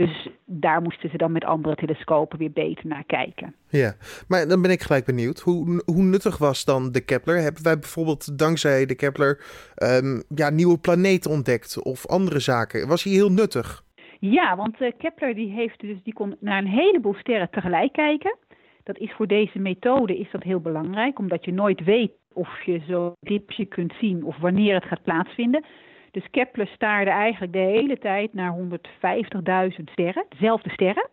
Dus 0.00 0.28
daar 0.44 0.82
moesten 0.82 1.10
ze 1.10 1.16
dan 1.16 1.32
met 1.32 1.44
andere 1.44 1.74
telescopen 1.74 2.38
weer 2.38 2.52
beter 2.52 2.86
naar 2.86 3.04
kijken. 3.04 3.54
Ja, 3.68 3.94
maar 4.28 4.48
dan 4.48 4.62
ben 4.62 4.70
ik 4.70 4.80
gelijk 4.80 5.04
benieuwd. 5.04 5.40
Hoe, 5.40 5.82
hoe 5.84 6.02
nuttig 6.02 6.38
was 6.38 6.64
dan 6.64 6.92
de 6.92 7.04
Kepler? 7.04 7.40
Hebben 7.40 7.62
wij 7.62 7.78
bijvoorbeeld 7.78 8.38
dankzij 8.38 8.86
de 8.86 8.94
Kepler 8.94 9.40
um, 9.76 10.22
ja, 10.34 10.50
nieuwe 10.50 10.78
planeten 10.78 11.30
ontdekt 11.30 11.82
of 11.82 12.06
andere 12.06 12.38
zaken? 12.38 12.88
Was 12.88 13.04
hij 13.04 13.12
heel 13.12 13.32
nuttig? 13.32 13.82
Ja, 14.20 14.56
want 14.56 14.80
uh, 14.80 14.90
Kepler 14.98 15.34
die 15.34 15.52
heeft 15.52 15.80
dus, 15.80 16.02
die 16.02 16.12
kon 16.12 16.36
naar 16.40 16.58
een 16.58 16.70
heleboel 16.80 17.14
sterren 17.14 17.50
tegelijk 17.50 17.92
kijken. 17.92 18.36
Dat 18.82 18.98
is 18.98 19.12
voor 19.12 19.26
deze 19.26 19.58
methode 19.58 20.18
is 20.18 20.30
dat 20.32 20.42
heel 20.42 20.60
belangrijk, 20.60 21.18
omdat 21.18 21.44
je 21.44 21.52
nooit 21.52 21.84
weet 21.84 22.12
of 22.32 22.62
je 22.64 22.80
zo'n 22.88 23.12
dipje 23.20 23.64
kunt 23.64 23.92
zien 24.00 24.24
of 24.24 24.36
wanneer 24.38 24.74
het 24.74 24.84
gaat 24.84 25.02
plaatsvinden. 25.02 25.64
Dus 26.10 26.30
Kepler 26.30 26.66
staarde 26.66 27.10
eigenlijk 27.10 27.52
de 27.52 27.58
hele 27.58 27.98
tijd 27.98 28.34
naar 28.34 28.56
150.000 28.58 29.84
sterren, 29.84 30.24
dezelfde 30.28 30.70
sterren. 30.70 31.08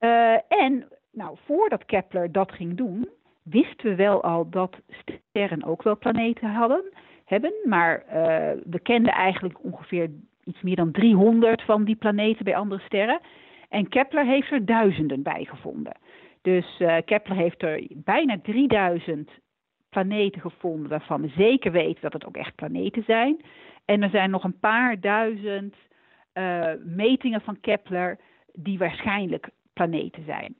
Uh, 0.00 0.32
en 0.48 0.88
nou, 1.12 1.36
voordat 1.44 1.84
Kepler 1.84 2.32
dat 2.32 2.52
ging 2.52 2.76
doen, 2.76 3.08
wisten 3.42 3.90
we 3.90 3.94
wel 3.94 4.22
al 4.22 4.50
dat 4.50 4.76
sterren 4.88 5.64
ook 5.64 5.82
wel 5.82 5.98
planeten 5.98 6.48
hadden, 6.48 6.92
hebben. 7.24 7.52
Maar 7.64 8.04
uh, 8.06 8.12
we 8.64 8.80
kenden 8.82 9.12
eigenlijk 9.12 9.64
ongeveer 9.64 10.10
iets 10.44 10.62
meer 10.62 10.76
dan 10.76 10.92
300 10.92 11.62
van 11.62 11.84
die 11.84 11.96
planeten 11.96 12.44
bij 12.44 12.56
andere 12.56 12.80
sterren. 12.80 13.20
En 13.68 13.88
Kepler 13.88 14.24
heeft 14.24 14.50
er 14.50 14.64
duizenden 14.64 15.22
bij 15.22 15.44
gevonden. 15.44 15.96
Dus 16.42 16.80
uh, 16.80 16.96
Kepler 17.04 17.36
heeft 17.36 17.62
er 17.62 17.86
bijna 17.94 18.38
3000 18.42 19.30
planeten 19.88 20.40
gevonden 20.40 20.88
waarvan 20.88 21.22
we 21.22 21.28
zeker 21.28 21.72
weten 21.72 22.02
dat 22.02 22.12
het 22.12 22.26
ook 22.26 22.36
echt 22.36 22.54
planeten 22.54 23.02
zijn. 23.06 23.36
En 23.86 24.02
er 24.02 24.10
zijn 24.10 24.30
nog 24.30 24.44
een 24.44 24.58
paar 24.58 25.00
duizend 25.00 25.74
uh, 26.34 26.70
metingen 26.84 27.40
van 27.40 27.60
Kepler 27.60 28.18
die 28.52 28.78
waarschijnlijk 28.78 29.48
planeten 29.72 30.24
zijn. 30.24 30.54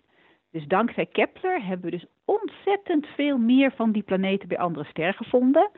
Dus 0.50 0.66
dankzij 0.66 1.06
Kepler 1.06 1.64
hebben 1.64 1.90
we 1.90 1.96
dus 1.96 2.06
ontzettend 2.24 3.06
veel 3.06 3.38
meer 3.38 3.72
van 3.72 3.92
die 3.92 4.02
planeten 4.02 4.48
bij 4.48 4.58
andere 4.58 4.84
sterren 4.88 5.14
gevonden. 5.14 5.70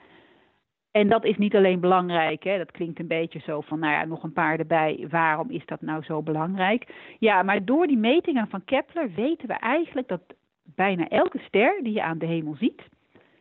En 0.91 1.09
dat 1.09 1.25
is 1.25 1.37
niet 1.37 1.57
alleen 1.57 1.81
belangrijk, 1.81 2.43
hè? 2.45 2.59
dat 2.59 2.71
klinkt 2.71 2.99
een 2.99 3.07
beetje 3.07 3.39
zo 3.39 3.61
van, 3.61 3.79
nou 3.79 3.93
ja, 3.93 4.05
nog 4.05 4.23
een 4.23 4.33
paar 4.33 4.59
erbij, 4.59 5.07
waarom 5.11 5.51
is 5.51 5.67
dat 5.67 5.81
nou 5.81 6.03
zo 6.03 6.23
belangrijk? 6.23 6.95
Ja, 7.19 7.43
maar 7.43 7.65
door 7.65 7.87
die 7.87 7.97
metingen 7.97 8.49
van 8.49 8.65
Kepler 8.65 9.11
weten 9.15 9.49
we 9.49 9.55
eigenlijk 9.55 10.09
dat 10.09 10.23
bijna 10.63 11.09
elke 11.09 11.39
ster 11.39 11.83
die 11.83 11.93
je 11.93 12.03
aan 12.03 12.19
de 12.19 12.27
hemel 12.27 12.55
ziet, 12.55 12.83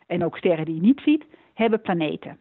en 0.07 0.23
ook 0.23 0.37
sterren 0.37 0.65
die 0.65 0.75
je 0.75 0.81
niet 0.81 1.01
ziet, 1.01 1.25
hebben 1.53 1.81
planeten. 1.81 2.39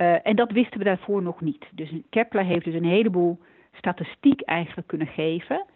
Uh, 0.00 0.26
en 0.26 0.36
dat 0.36 0.52
wisten 0.52 0.78
we 0.78 0.84
daarvoor 0.84 1.22
nog 1.22 1.40
niet. 1.40 1.66
Dus 1.72 1.92
Kepler 2.10 2.44
heeft 2.44 2.64
dus 2.64 2.74
een 2.74 2.84
heleboel 2.84 3.38
statistiek 3.72 4.40
eigenlijk 4.40 4.88
kunnen 4.88 5.06
geven. 5.06 5.66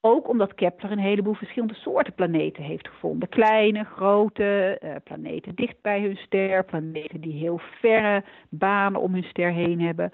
Ook 0.00 0.28
omdat 0.28 0.54
Kepler 0.54 0.90
een 0.90 0.98
heleboel 0.98 1.34
verschillende 1.34 1.74
soorten 1.74 2.14
planeten 2.14 2.62
heeft 2.62 2.88
gevonden. 2.88 3.28
Kleine, 3.28 3.84
grote, 3.84 4.80
uh, 4.84 4.94
planeten 5.04 5.54
dicht 5.54 5.76
bij 5.82 6.00
hun 6.00 6.16
ster, 6.16 6.64
planeten 6.64 7.20
die 7.20 7.32
heel 7.32 7.60
verre 7.80 8.24
banen 8.48 9.00
om 9.00 9.12
hun 9.12 9.24
ster 9.24 9.52
heen 9.52 9.80
hebben. 9.80 10.12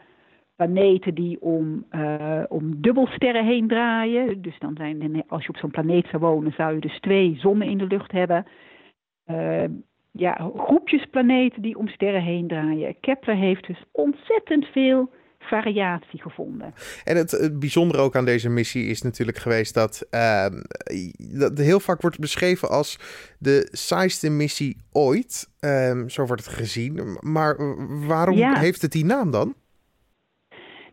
Planeten 0.56 1.14
die 1.14 1.40
om, 1.40 1.85
uh, 1.90 2.42
om 2.49 2.80
dubbelsterren 2.80 3.45
heen 3.45 3.68
draaien. 3.68 4.42
Dus 4.42 4.59
dan 4.59 4.75
zijn, 4.76 5.25
als 5.28 5.42
je 5.42 5.49
op 5.49 5.56
zo'n 5.56 5.71
planeet 5.71 6.06
zou 6.06 6.23
wonen, 6.23 6.52
zou 6.52 6.75
je 6.75 6.80
dus 6.80 7.00
twee 7.00 7.37
zonnen 7.38 7.68
in 7.68 7.78
de 7.78 7.87
lucht 7.87 8.12
hebben. 8.12 8.47
Ja, 10.16 10.50
groepjes 10.56 11.06
planeten 11.11 11.62
die 11.62 11.78
om 11.78 11.88
sterren 11.88 12.23
heen 12.23 12.49
draaien. 12.49 13.00
Kepler 13.00 13.37
heeft 13.37 13.66
dus 13.66 13.85
ontzettend 13.92 14.66
veel 14.66 15.11
variatie 15.38 16.23
gevonden. 16.23 16.75
En 17.04 17.16
het, 17.16 17.30
het 17.30 17.58
bijzondere 17.58 18.02
ook 18.02 18.16
aan 18.16 18.25
deze 18.25 18.49
missie 18.49 18.87
is 18.87 19.02
natuurlijk 19.02 19.38
geweest 19.38 19.75
dat, 19.75 20.06
uh, 20.11 20.46
dat 21.38 21.58
heel 21.58 21.80
vaak 21.80 22.00
wordt 22.00 22.18
beschreven 22.18 22.68
als 22.68 22.99
de 23.38 23.68
saaiste 23.73 24.30
missie 24.30 24.76
ooit. 24.92 25.54
Um, 25.61 26.08
zo 26.08 26.26
wordt 26.26 26.44
het 26.44 26.54
gezien. 26.54 27.18
Maar 27.20 27.56
waarom 28.06 28.37
ja. 28.37 28.58
heeft 28.58 28.82
het 28.82 28.92
die 28.92 29.04
naam 29.04 29.30
dan? 29.30 29.54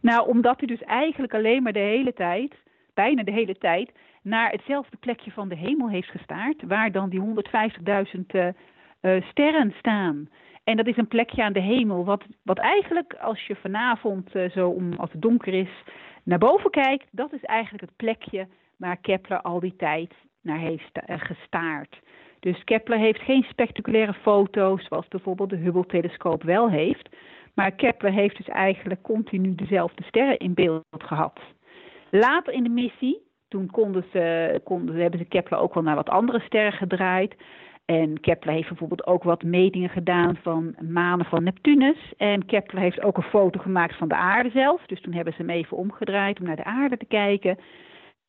Nou, 0.01 0.27
omdat 0.27 0.57
hij 0.57 0.67
dus 0.67 0.81
eigenlijk 0.81 1.33
alleen 1.33 1.63
maar 1.63 1.73
de 1.73 1.79
hele 1.79 2.13
tijd, 2.13 2.53
bijna 2.93 3.23
de 3.23 3.31
hele 3.31 3.57
tijd, 3.57 3.91
naar 4.21 4.51
hetzelfde 4.51 4.97
plekje 4.97 5.31
van 5.31 5.49
de 5.49 5.55
hemel 5.55 5.89
heeft 5.89 6.09
gestaard, 6.09 6.63
waar 6.67 6.91
dan 6.91 7.09
die 7.09 7.21
150.000 8.15 8.19
uh, 8.31 8.47
uh, 9.03 9.21
sterren 9.29 9.73
staan. 9.77 10.29
En 10.63 10.77
dat 10.77 10.87
is 10.87 10.97
een 10.97 11.07
plekje 11.07 11.43
aan 11.43 11.53
de 11.53 11.61
hemel, 11.61 12.05
wat, 12.05 12.23
wat 12.43 12.57
eigenlijk 12.57 13.13
als 13.13 13.45
je 13.47 13.55
vanavond 13.55 14.35
uh, 14.35 14.49
zo 14.49 14.69
om, 14.69 14.93
als 14.93 15.11
het 15.11 15.21
donker 15.21 15.53
is 15.53 15.83
naar 16.23 16.37
boven 16.39 16.69
kijkt, 16.69 17.07
dat 17.11 17.33
is 17.33 17.43
eigenlijk 17.43 17.83
het 17.83 17.95
plekje 17.95 18.47
waar 18.77 18.97
Kepler 18.97 19.41
al 19.41 19.59
die 19.59 19.75
tijd 19.75 20.13
naar 20.41 20.59
heeft 20.59 20.99
uh, 21.09 21.15
gestaard. 21.19 21.99
Dus 22.39 22.63
Kepler 22.63 22.97
heeft 22.97 23.21
geen 23.21 23.43
spectaculaire 23.43 24.13
foto's 24.13 24.85
zoals 24.87 25.07
bijvoorbeeld 25.07 25.49
de 25.49 25.55
Hubble-telescoop 25.55 26.43
wel 26.43 26.69
heeft. 26.69 27.09
Maar 27.53 27.71
Kepler 27.71 28.11
heeft 28.11 28.37
dus 28.37 28.47
eigenlijk 28.47 29.01
continu 29.01 29.55
dezelfde 29.55 30.03
sterren 30.03 30.37
in 30.37 30.53
beeld 30.53 30.83
gehad. 30.97 31.39
Later 32.09 32.53
in 32.53 32.63
de 32.63 32.69
missie, 32.69 33.21
toen 33.47 33.71
konden 33.71 34.05
ze, 34.11 34.61
konden, 34.63 34.95
hebben 34.95 35.19
ze 35.19 35.25
Kepler 35.25 35.59
ook 35.59 35.73
wel 35.73 35.83
naar 35.83 35.95
wat 35.95 36.09
andere 36.09 36.39
sterren 36.39 36.71
gedraaid. 36.71 37.35
En 37.85 38.19
Kepler 38.19 38.53
heeft 38.53 38.67
bijvoorbeeld 38.67 39.07
ook 39.07 39.23
wat 39.23 39.43
metingen 39.43 39.89
gedaan 39.89 40.35
van 40.35 40.75
manen 40.79 41.25
van 41.25 41.43
Neptunus. 41.43 42.13
En 42.17 42.45
Kepler 42.45 42.81
heeft 42.81 43.01
ook 43.01 43.17
een 43.17 43.23
foto 43.23 43.59
gemaakt 43.59 43.97
van 43.97 44.07
de 44.07 44.15
aarde 44.15 44.49
zelf. 44.49 44.85
Dus 44.85 45.01
toen 45.01 45.13
hebben 45.13 45.33
ze 45.33 45.41
hem 45.41 45.49
even 45.49 45.77
omgedraaid 45.77 46.39
om 46.39 46.45
naar 46.45 46.55
de 46.55 46.63
aarde 46.63 46.97
te 46.97 47.05
kijken. 47.05 47.57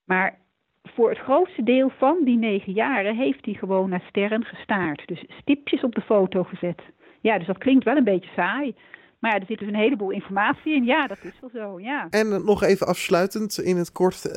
Maar 0.04 0.38
voor 0.82 1.08
het 1.08 1.18
grootste 1.18 1.62
deel 1.62 1.90
van 1.98 2.24
die 2.24 2.36
negen 2.38 2.72
jaren 2.72 3.16
heeft 3.16 3.44
hij 3.44 3.54
gewoon 3.54 3.88
naar 3.88 4.04
sterren 4.08 4.44
gestaard. 4.44 5.06
Dus 5.06 5.24
stipjes 5.28 5.82
op 5.82 5.94
de 5.94 6.00
foto 6.00 6.42
gezet. 6.42 6.82
Ja, 7.20 7.38
dus 7.38 7.46
dat 7.46 7.58
klinkt 7.58 7.84
wel 7.84 7.96
een 7.96 8.04
beetje 8.04 8.30
saai. 8.34 8.74
Maar 9.24 9.32
ja, 9.32 9.40
er 9.40 9.46
zit 9.46 9.58
dus 9.58 9.68
een 9.68 9.74
heleboel 9.74 10.10
informatie 10.10 10.74
in. 10.74 10.84
Ja, 10.84 11.06
dat 11.06 11.18
is 11.22 11.40
wel 11.40 11.50
zo, 11.50 11.80
ja. 11.80 12.06
En 12.10 12.44
nog 12.44 12.62
even 12.62 12.86
afsluitend 12.86 13.58
in 13.58 13.76
het 13.76 13.92
kort. 13.92 14.26
Uh, 14.26 14.32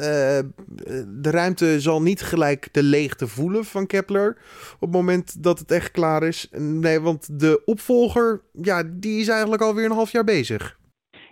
de 1.22 1.32
ruimte 1.32 1.80
zal 1.80 2.02
niet 2.02 2.22
gelijk 2.22 2.74
de 2.74 2.84
leegte 2.84 3.28
voelen 3.28 3.66
van 3.66 3.88
Kepler 3.88 4.38
op 4.74 4.82
het 4.82 4.92
moment 4.92 5.44
dat 5.44 5.60
het 5.60 5.72
echt 5.72 5.92
klaar 5.92 6.24
is. 6.24 6.50
Nee, 6.58 7.00
want 7.00 7.40
de 7.40 7.62
opvolger, 7.66 8.42
ja, 8.52 8.84
die 8.86 9.20
is 9.20 9.28
eigenlijk 9.28 9.62
alweer 9.62 9.86
een 9.86 9.92
half 9.92 10.12
jaar 10.12 10.24
bezig. 10.24 10.80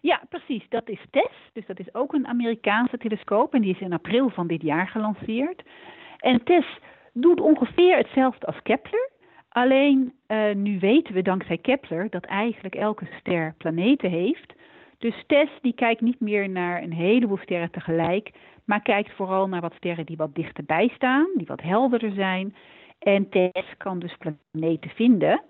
Ja, 0.01 0.21
precies. 0.29 0.65
Dat 0.69 0.89
is 0.89 1.05
TESS. 1.11 1.35
Dus 1.53 1.65
dat 1.65 1.79
is 1.79 1.93
ook 1.93 2.13
een 2.13 2.27
Amerikaanse 2.27 2.97
telescoop. 2.97 3.53
En 3.53 3.61
die 3.61 3.73
is 3.73 3.81
in 3.81 3.93
april 3.93 4.29
van 4.29 4.47
dit 4.47 4.61
jaar 4.61 4.87
gelanceerd. 4.87 5.61
En 6.17 6.43
TESS 6.43 6.79
doet 7.13 7.39
ongeveer 7.39 7.97
hetzelfde 7.97 8.45
als 8.45 8.61
Kepler. 8.63 9.09
Alleen 9.55 10.13
uh, 10.27 10.53
nu 10.53 10.79
weten 10.79 11.13
we 11.13 11.21
dankzij 11.21 11.57
Kepler 11.57 12.09
dat 12.09 12.25
eigenlijk 12.25 12.75
elke 12.75 13.07
ster 13.19 13.53
planeten 13.57 14.09
heeft. 14.09 14.53
Dus 14.97 15.23
TESS 15.27 15.49
die 15.61 15.73
kijkt 15.73 16.01
niet 16.01 16.19
meer 16.19 16.49
naar 16.49 16.83
een 16.83 16.93
heleboel 16.93 17.37
sterren 17.37 17.71
tegelijk, 17.71 18.31
maar 18.65 18.81
kijkt 18.81 19.11
vooral 19.13 19.47
naar 19.47 19.61
wat 19.61 19.73
sterren 19.73 20.05
die 20.05 20.17
wat 20.17 20.35
dichterbij 20.35 20.91
staan, 20.95 21.27
die 21.35 21.47
wat 21.47 21.61
helderder 21.61 22.11
zijn. 22.11 22.55
En 22.99 23.29
TESS 23.29 23.77
kan 23.77 23.99
dus 23.99 24.15
planeten 24.17 24.89
vinden 24.89 25.41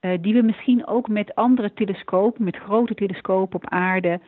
uh, 0.00 0.12
die 0.20 0.34
we 0.34 0.42
misschien 0.42 0.86
ook 0.86 1.08
met 1.08 1.34
andere 1.34 1.72
telescopen, 1.72 2.44
met 2.44 2.56
grote 2.56 2.94
telescopen 2.94 3.56
op 3.56 3.68
aarde, 3.68 4.20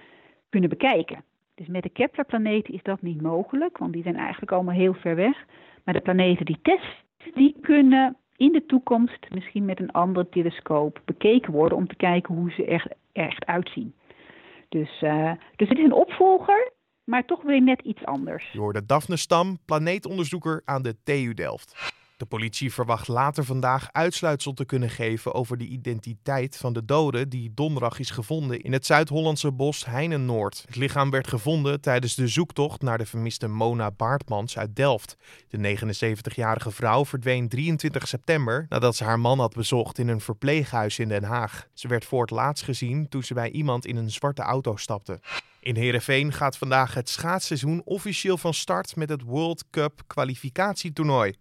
kunnen 0.48 0.70
bekijken. 0.70 1.24
Dus 1.54 1.66
met 1.66 1.82
de 1.82 1.88
Kepler-planeten 1.88 2.74
is 2.74 2.82
dat 2.82 3.02
niet 3.02 3.22
mogelijk, 3.22 3.78
want 3.78 3.92
die 3.92 4.02
zijn 4.02 4.16
eigenlijk 4.16 4.52
allemaal 4.52 4.74
heel 4.74 4.94
ver 4.94 5.16
weg. 5.16 5.44
Maar 5.84 5.94
de 5.94 6.00
planeten 6.00 6.44
die 6.44 6.58
TESS, 6.62 7.04
die 7.34 7.56
kunnen 7.60 8.16
in 8.36 8.52
de 8.52 8.66
toekomst 8.66 9.26
misschien 9.30 9.64
met 9.64 9.80
een 9.80 9.92
andere 9.92 10.28
telescoop 10.28 11.00
bekeken 11.04 11.52
worden 11.52 11.78
om 11.78 11.86
te 11.86 11.96
kijken 11.96 12.34
hoe 12.34 12.50
ze 12.50 12.64
er 12.64 12.86
echt 13.12 13.46
uitzien. 13.46 13.94
Dus, 14.68 15.02
uh, 15.02 15.32
dus 15.56 15.68
het 15.68 15.78
is 15.78 15.84
een 15.84 15.92
opvolger, 15.92 16.72
maar 17.04 17.24
toch 17.24 17.42
weer 17.42 17.62
net 17.62 17.80
iets 17.80 18.04
anders. 18.04 18.52
Je 18.52 18.58
hoorde 18.58 18.86
Daphne 18.86 19.16
Stam, 19.16 19.58
planeetonderzoeker 19.64 20.62
aan 20.64 20.82
de 20.82 20.96
TU 21.02 21.34
Delft. 21.34 21.94
De 22.16 22.26
politie 22.26 22.72
verwacht 22.72 23.08
later 23.08 23.44
vandaag 23.44 23.88
uitsluitsel 23.92 24.52
te 24.52 24.64
kunnen 24.64 24.90
geven 24.90 25.34
over 25.34 25.56
de 25.56 25.66
identiteit 25.66 26.56
van 26.56 26.72
de 26.72 26.84
dode 26.84 27.28
die 27.28 27.52
donderdag 27.54 27.98
is 27.98 28.10
gevonden 28.10 28.60
in 28.60 28.72
het 28.72 28.86
Zuid-Hollandse 28.86 29.52
bos 29.52 29.84
Heinen-Noord. 29.84 30.62
Het 30.66 30.76
lichaam 30.76 31.10
werd 31.10 31.28
gevonden 31.28 31.80
tijdens 31.80 32.14
de 32.14 32.28
zoektocht 32.28 32.82
naar 32.82 32.98
de 32.98 33.06
vermiste 33.06 33.48
Mona 33.48 33.90
Baartmans 33.90 34.58
uit 34.58 34.76
Delft. 34.76 35.16
De 35.48 35.78
79-jarige 35.78 36.70
vrouw 36.70 37.04
verdween 37.04 37.48
23 37.48 38.08
september 38.08 38.66
nadat 38.68 38.96
ze 38.96 39.04
haar 39.04 39.20
man 39.20 39.38
had 39.38 39.54
bezocht 39.54 39.98
in 39.98 40.08
een 40.08 40.20
verpleeghuis 40.20 40.98
in 40.98 41.08
Den 41.08 41.24
Haag. 41.24 41.66
Ze 41.72 41.88
werd 41.88 42.04
voor 42.04 42.20
het 42.20 42.30
laatst 42.30 42.64
gezien 42.64 43.08
toen 43.08 43.22
ze 43.22 43.34
bij 43.34 43.50
iemand 43.50 43.86
in 43.86 43.96
een 43.96 44.10
zwarte 44.10 44.42
auto 44.42 44.76
stapte. 44.76 45.20
In 45.66 45.76
Heerenveen 45.76 46.32
gaat 46.32 46.58
vandaag 46.58 46.94
het 46.94 47.08
schaatsseizoen 47.08 47.82
officieel 47.84 48.38
van 48.38 48.54
start 48.54 48.96
met 48.96 49.08
het 49.08 49.22
World 49.22 49.64
Cup 49.70 50.00
kwalificatietoernooi. 50.06 51.34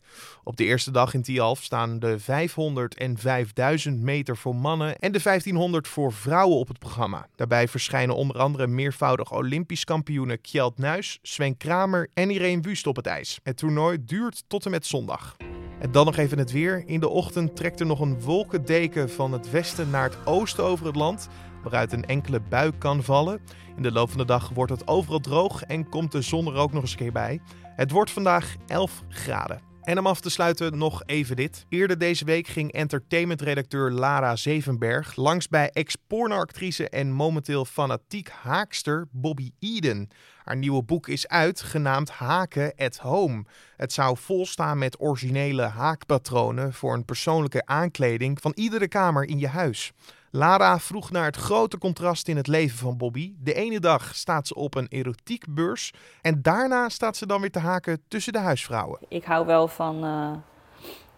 Op 0.43 0.57
de 0.57 0.63
eerste 0.63 0.91
dag 0.91 1.13
in 1.13 1.21
Tialf 1.21 1.63
staan 1.63 1.99
de 1.99 2.19
500 2.19 2.95
en 2.95 3.17
5000 3.17 3.99
meter 3.99 4.37
voor 4.37 4.55
mannen 4.55 4.97
en 4.97 5.11
de 5.11 5.19
1500 5.23 5.87
voor 5.87 6.13
vrouwen 6.13 6.57
op 6.57 6.67
het 6.67 6.79
programma. 6.79 7.27
Daarbij 7.35 7.67
verschijnen 7.67 8.15
onder 8.15 8.37
andere 8.37 8.67
meervoudig 8.67 9.33
Olympisch 9.33 9.83
kampioenen 9.83 10.41
Kjeld 10.41 10.77
Nuis, 10.77 11.19
Sven 11.21 11.57
Kramer 11.57 12.09
en 12.13 12.29
Irene 12.29 12.61
Wust 12.61 12.87
op 12.87 12.95
het 12.95 13.05
ijs. 13.05 13.39
Het 13.43 13.57
toernooi 13.57 13.97
duurt 14.05 14.43
tot 14.47 14.65
en 14.65 14.71
met 14.71 14.85
zondag. 14.85 15.35
En 15.79 15.91
dan 15.91 16.05
nog 16.05 16.17
even 16.17 16.37
het 16.37 16.51
weer. 16.51 16.83
In 16.85 16.99
de 16.99 17.09
ochtend 17.09 17.55
trekt 17.55 17.79
er 17.79 17.85
nog 17.85 17.99
een 17.99 18.21
wolkendeken 18.21 19.09
van 19.09 19.31
het 19.31 19.51
westen 19.51 19.89
naar 19.89 20.03
het 20.03 20.17
oosten 20.25 20.63
over 20.63 20.85
het 20.85 20.95
land, 20.95 21.27
waaruit 21.61 21.91
een 21.93 22.05
enkele 22.05 22.39
bui 22.49 22.71
kan 22.77 23.03
vallen. 23.03 23.41
In 23.75 23.83
de 23.83 23.91
loop 23.91 24.09
van 24.09 24.17
de 24.17 24.25
dag 24.25 24.49
wordt 24.49 24.71
het 24.71 24.87
overal 24.87 25.19
droog 25.19 25.63
en 25.63 25.89
komt 25.89 26.11
de 26.11 26.21
zon 26.21 26.47
er 26.47 26.55
ook 26.55 26.73
nog 26.73 26.81
eens 26.81 26.91
een 26.91 26.97
keer 26.97 27.11
bij. 27.11 27.41
Het 27.75 27.91
wordt 27.91 28.11
vandaag 28.11 28.55
11 28.67 29.03
graden. 29.09 29.74
En 29.85 29.99
om 29.99 30.07
af 30.07 30.19
te 30.19 30.29
sluiten 30.29 30.77
nog 30.77 31.03
even 31.05 31.35
dit. 31.35 31.65
Eerder 31.69 31.97
deze 31.97 32.25
week 32.25 32.47
ging 32.47 32.71
entertainmentredacteur 32.71 33.91
Lara 33.91 34.35
Zevenberg 34.35 35.15
langs 35.15 35.47
bij 35.47 35.69
ex-pornoactrice 35.69 36.89
en 36.89 37.11
momenteel 37.11 37.65
fanatiek 37.65 38.29
haakster 38.29 39.07
Bobby 39.11 39.51
Eden. 39.59 40.09
Haar 40.43 40.57
nieuwe 40.57 40.83
boek 40.83 41.07
is 41.07 41.27
uit, 41.27 41.61
genaamd 41.61 42.09
Haken 42.09 42.73
at 42.75 42.97
Home. 42.97 43.45
Het 43.77 43.93
zou 43.93 44.17
volstaan 44.17 44.77
met 44.77 44.99
originele 44.99 45.63
haakpatronen 45.63 46.73
voor 46.73 46.93
een 46.93 47.05
persoonlijke 47.05 47.65
aankleding 47.65 48.41
van 48.41 48.51
iedere 48.55 48.87
kamer 48.87 49.23
in 49.23 49.39
je 49.39 49.47
huis. 49.47 49.91
Lara 50.35 50.79
vroeg 50.79 51.11
naar 51.11 51.25
het 51.25 51.35
grote 51.35 51.77
contrast 51.77 52.27
in 52.27 52.37
het 52.37 52.47
leven 52.47 52.77
van 52.77 52.97
Bobby. 52.97 53.33
De 53.39 53.53
ene 53.53 53.79
dag 53.79 54.15
staat 54.15 54.47
ze 54.47 54.55
op 54.55 54.75
een 54.75 54.87
erotiekbeurs 54.89 55.93
en 56.21 56.41
daarna 56.41 56.89
staat 56.89 57.17
ze 57.17 57.25
dan 57.25 57.41
weer 57.41 57.51
te 57.51 57.59
haken 57.59 58.01
tussen 58.07 58.33
de 58.33 58.39
huisvrouwen. 58.39 58.99
Ik 59.07 59.23
hou 59.23 59.45
wel 59.45 59.67
van, 59.67 59.95
uh, 59.95 60.29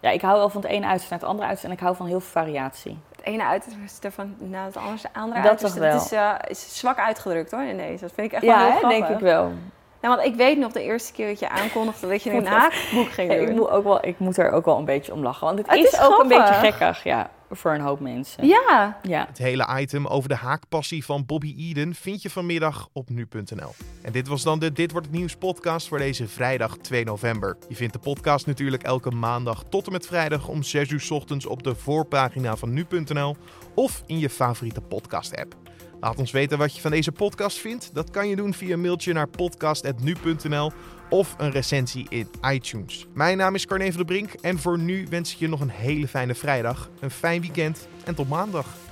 ja, 0.00 0.10
ik 0.10 0.20
hou 0.20 0.36
wel 0.36 0.48
van 0.48 0.60
het 0.60 0.70
ene 0.70 0.86
uiterste 0.86 1.10
naar 1.10 1.20
het 1.20 1.28
andere 1.28 1.46
uiterste 1.46 1.66
en 1.66 1.78
ik 1.78 1.82
hou 1.82 1.96
van 1.96 2.06
heel 2.06 2.20
veel 2.20 2.42
variatie. 2.42 2.98
Het 3.16 3.24
ene 3.24 3.44
uiterste 3.44 4.10
van 4.10 4.34
naar 4.38 4.64
het 4.64 4.76
andere, 4.76 5.08
andere 5.12 5.40
dat 5.40 5.50
uiterste. 5.50 5.80
Dat 5.80 6.04
is, 6.04 6.12
uh, 6.12 6.34
is 6.48 6.78
zwak 6.78 6.98
uitgedrukt 6.98 7.50
hoor 7.50 7.64
ineens. 7.64 8.00
Dat 8.00 8.12
vind 8.12 8.26
ik 8.26 8.32
echt 8.32 8.42
ja, 8.42 8.56
wel 8.56 8.66
heel 8.66 8.78
grappig. 8.78 8.98
denk 8.98 9.10
ik 9.10 9.20
wel. 9.20 9.52
Nou, 10.00 10.16
want 10.16 10.28
ik 10.28 10.34
weet 10.34 10.58
nog 10.58 10.72
de 10.72 10.82
eerste 10.82 11.12
keer 11.12 11.28
dat 11.28 11.38
je 11.38 11.48
aankondigde 11.48 12.08
dat 12.08 12.22
je 12.22 12.32
een 12.32 12.46
haakboek 12.46 13.10
ging 13.10 13.30
doen. 13.30 13.40
Ja, 13.40 13.48
ik, 13.48 13.54
moet 13.54 13.70
ook 13.70 13.84
wel, 13.84 14.04
ik 14.04 14.18
moet 14.18 14.36
er 14.36 14.50
ook 14.50 14.64
wel 14.64 14.78
een 14.78 14.84
beetje 14.84 15.12
om 15.12 15.22
lachen. 15.22 15.46
Want 15.46 15.58
het, 15.58 15.70
het 15.70 15.78
is, 15.78 15.92
is 15.92 16.00
ook 16.00 16.22
een 16.22 16.28
beetje 16.28 16.54
gekkig, 16.54 17.04
ja 17.04 17.30
voor 17.50 17.74
een 17.74 17.80
hoop 17.80 18.00
mensen. 18.00 18.46
Ja. 18.46 18.98
ja. 19.02 19.26
Het 19.28 19.38
hele 19.38 19.68
item 19.78 20.06
over 20.06 20.28
de 20.28 20.34
haakpassie 20.34 21.04
van 21.04 21.26
Bobby 21.26 21.54
Eden 21.58 21.94
vind 21.94 22.22
je 22.22 22.30
vanmiddag 22.30 22.88
op 22.92 23.10
nu.nl. 23.10 23.74
En 24.02 24.12
dit 24.12 24.28
was 24.28 24.42
dan 24.42 24.58
de 24.58 24.72
Dit 24.72 24.90
wordt 24.90 25.06
het 25.06 25.16
nieuws 25.16 25.36
podcast 25.36 25.88
voor 25.88 25.98
deze 25.98 26.28
vrijdag 26.28 26.76
2 26.76 27.04
november. 27.04 27.56
Je 27.68 27.76
vindt 27.76 27.92
de 27.92 27.98
podcast 27.98 28.46
natuurlijk 28.46 28.82
elke 28.82 29.10
maandag 29.10 29.64
tot 29.68 29.86
en 29.86 29.92
met 29.92 30.06
vrijdag 30.06 30.48
om 30.48 30.62
6 30.62 30.90
uur 30.90 31.06
ochtends 31.10 31.46
op 31.46 31.62
de 31.62 31.74
voorpagina 31.74 32.56
van 32.56 32.72
nu.nl 32.72 33.36
of 33.74 34.02
in 34.06 34.18
je 34.18 34.30
favoriete 34.30 34.80
podcast 34.80 35.36
app. 35.36 35.54
Laat 36.00 36.18
ons 36.18 36.30
weten 36.30 36.58
wat 36.58 36.74
je 36.74 36.80
van 36.80 36.90
deze 36.90 37.12
podcast 37.12 37.58
vindt. 37.58 37.94
Dat 37.94 38.10
kan 38.10 38.28
je 38.28 38.36
doen 38.36 38.54
via 38.54 38.72
een 38.72 38.80
mailtje 38.80 39.12
naar 39.12 39.28
podcast.nu.nl 39.28 40.72
of 41.08 41.34
een 41.38 41.50
recensie 41.50 42.06
in 42.08 42.28
iTunes. 42.50 43.06
Mijn 43.14 43.36
naam 43.36 43.54
is 43.54 43.66
Carne 43.66 43.84
van 43.84 43.96
der 43.96 44.04
Brink 44.04 44.32
en 44.32 44.58
voor 44.58 44.78
nu 44.78 45.06
wens 45.10 45.32
ik 45.32 45.38
je 45.38 45.48
nog 45.48 45.60
een 45.60 45.70
hele 45.70 46.08
fijne 46.08 46.34
vrijdag, 46.34 46.90
een 47.00 47.10
fijn 47.10 47.40
weekend 47.40 47.88
en 48.04 48.14
tot 48.14 48.28
maandag. 48.28 48.87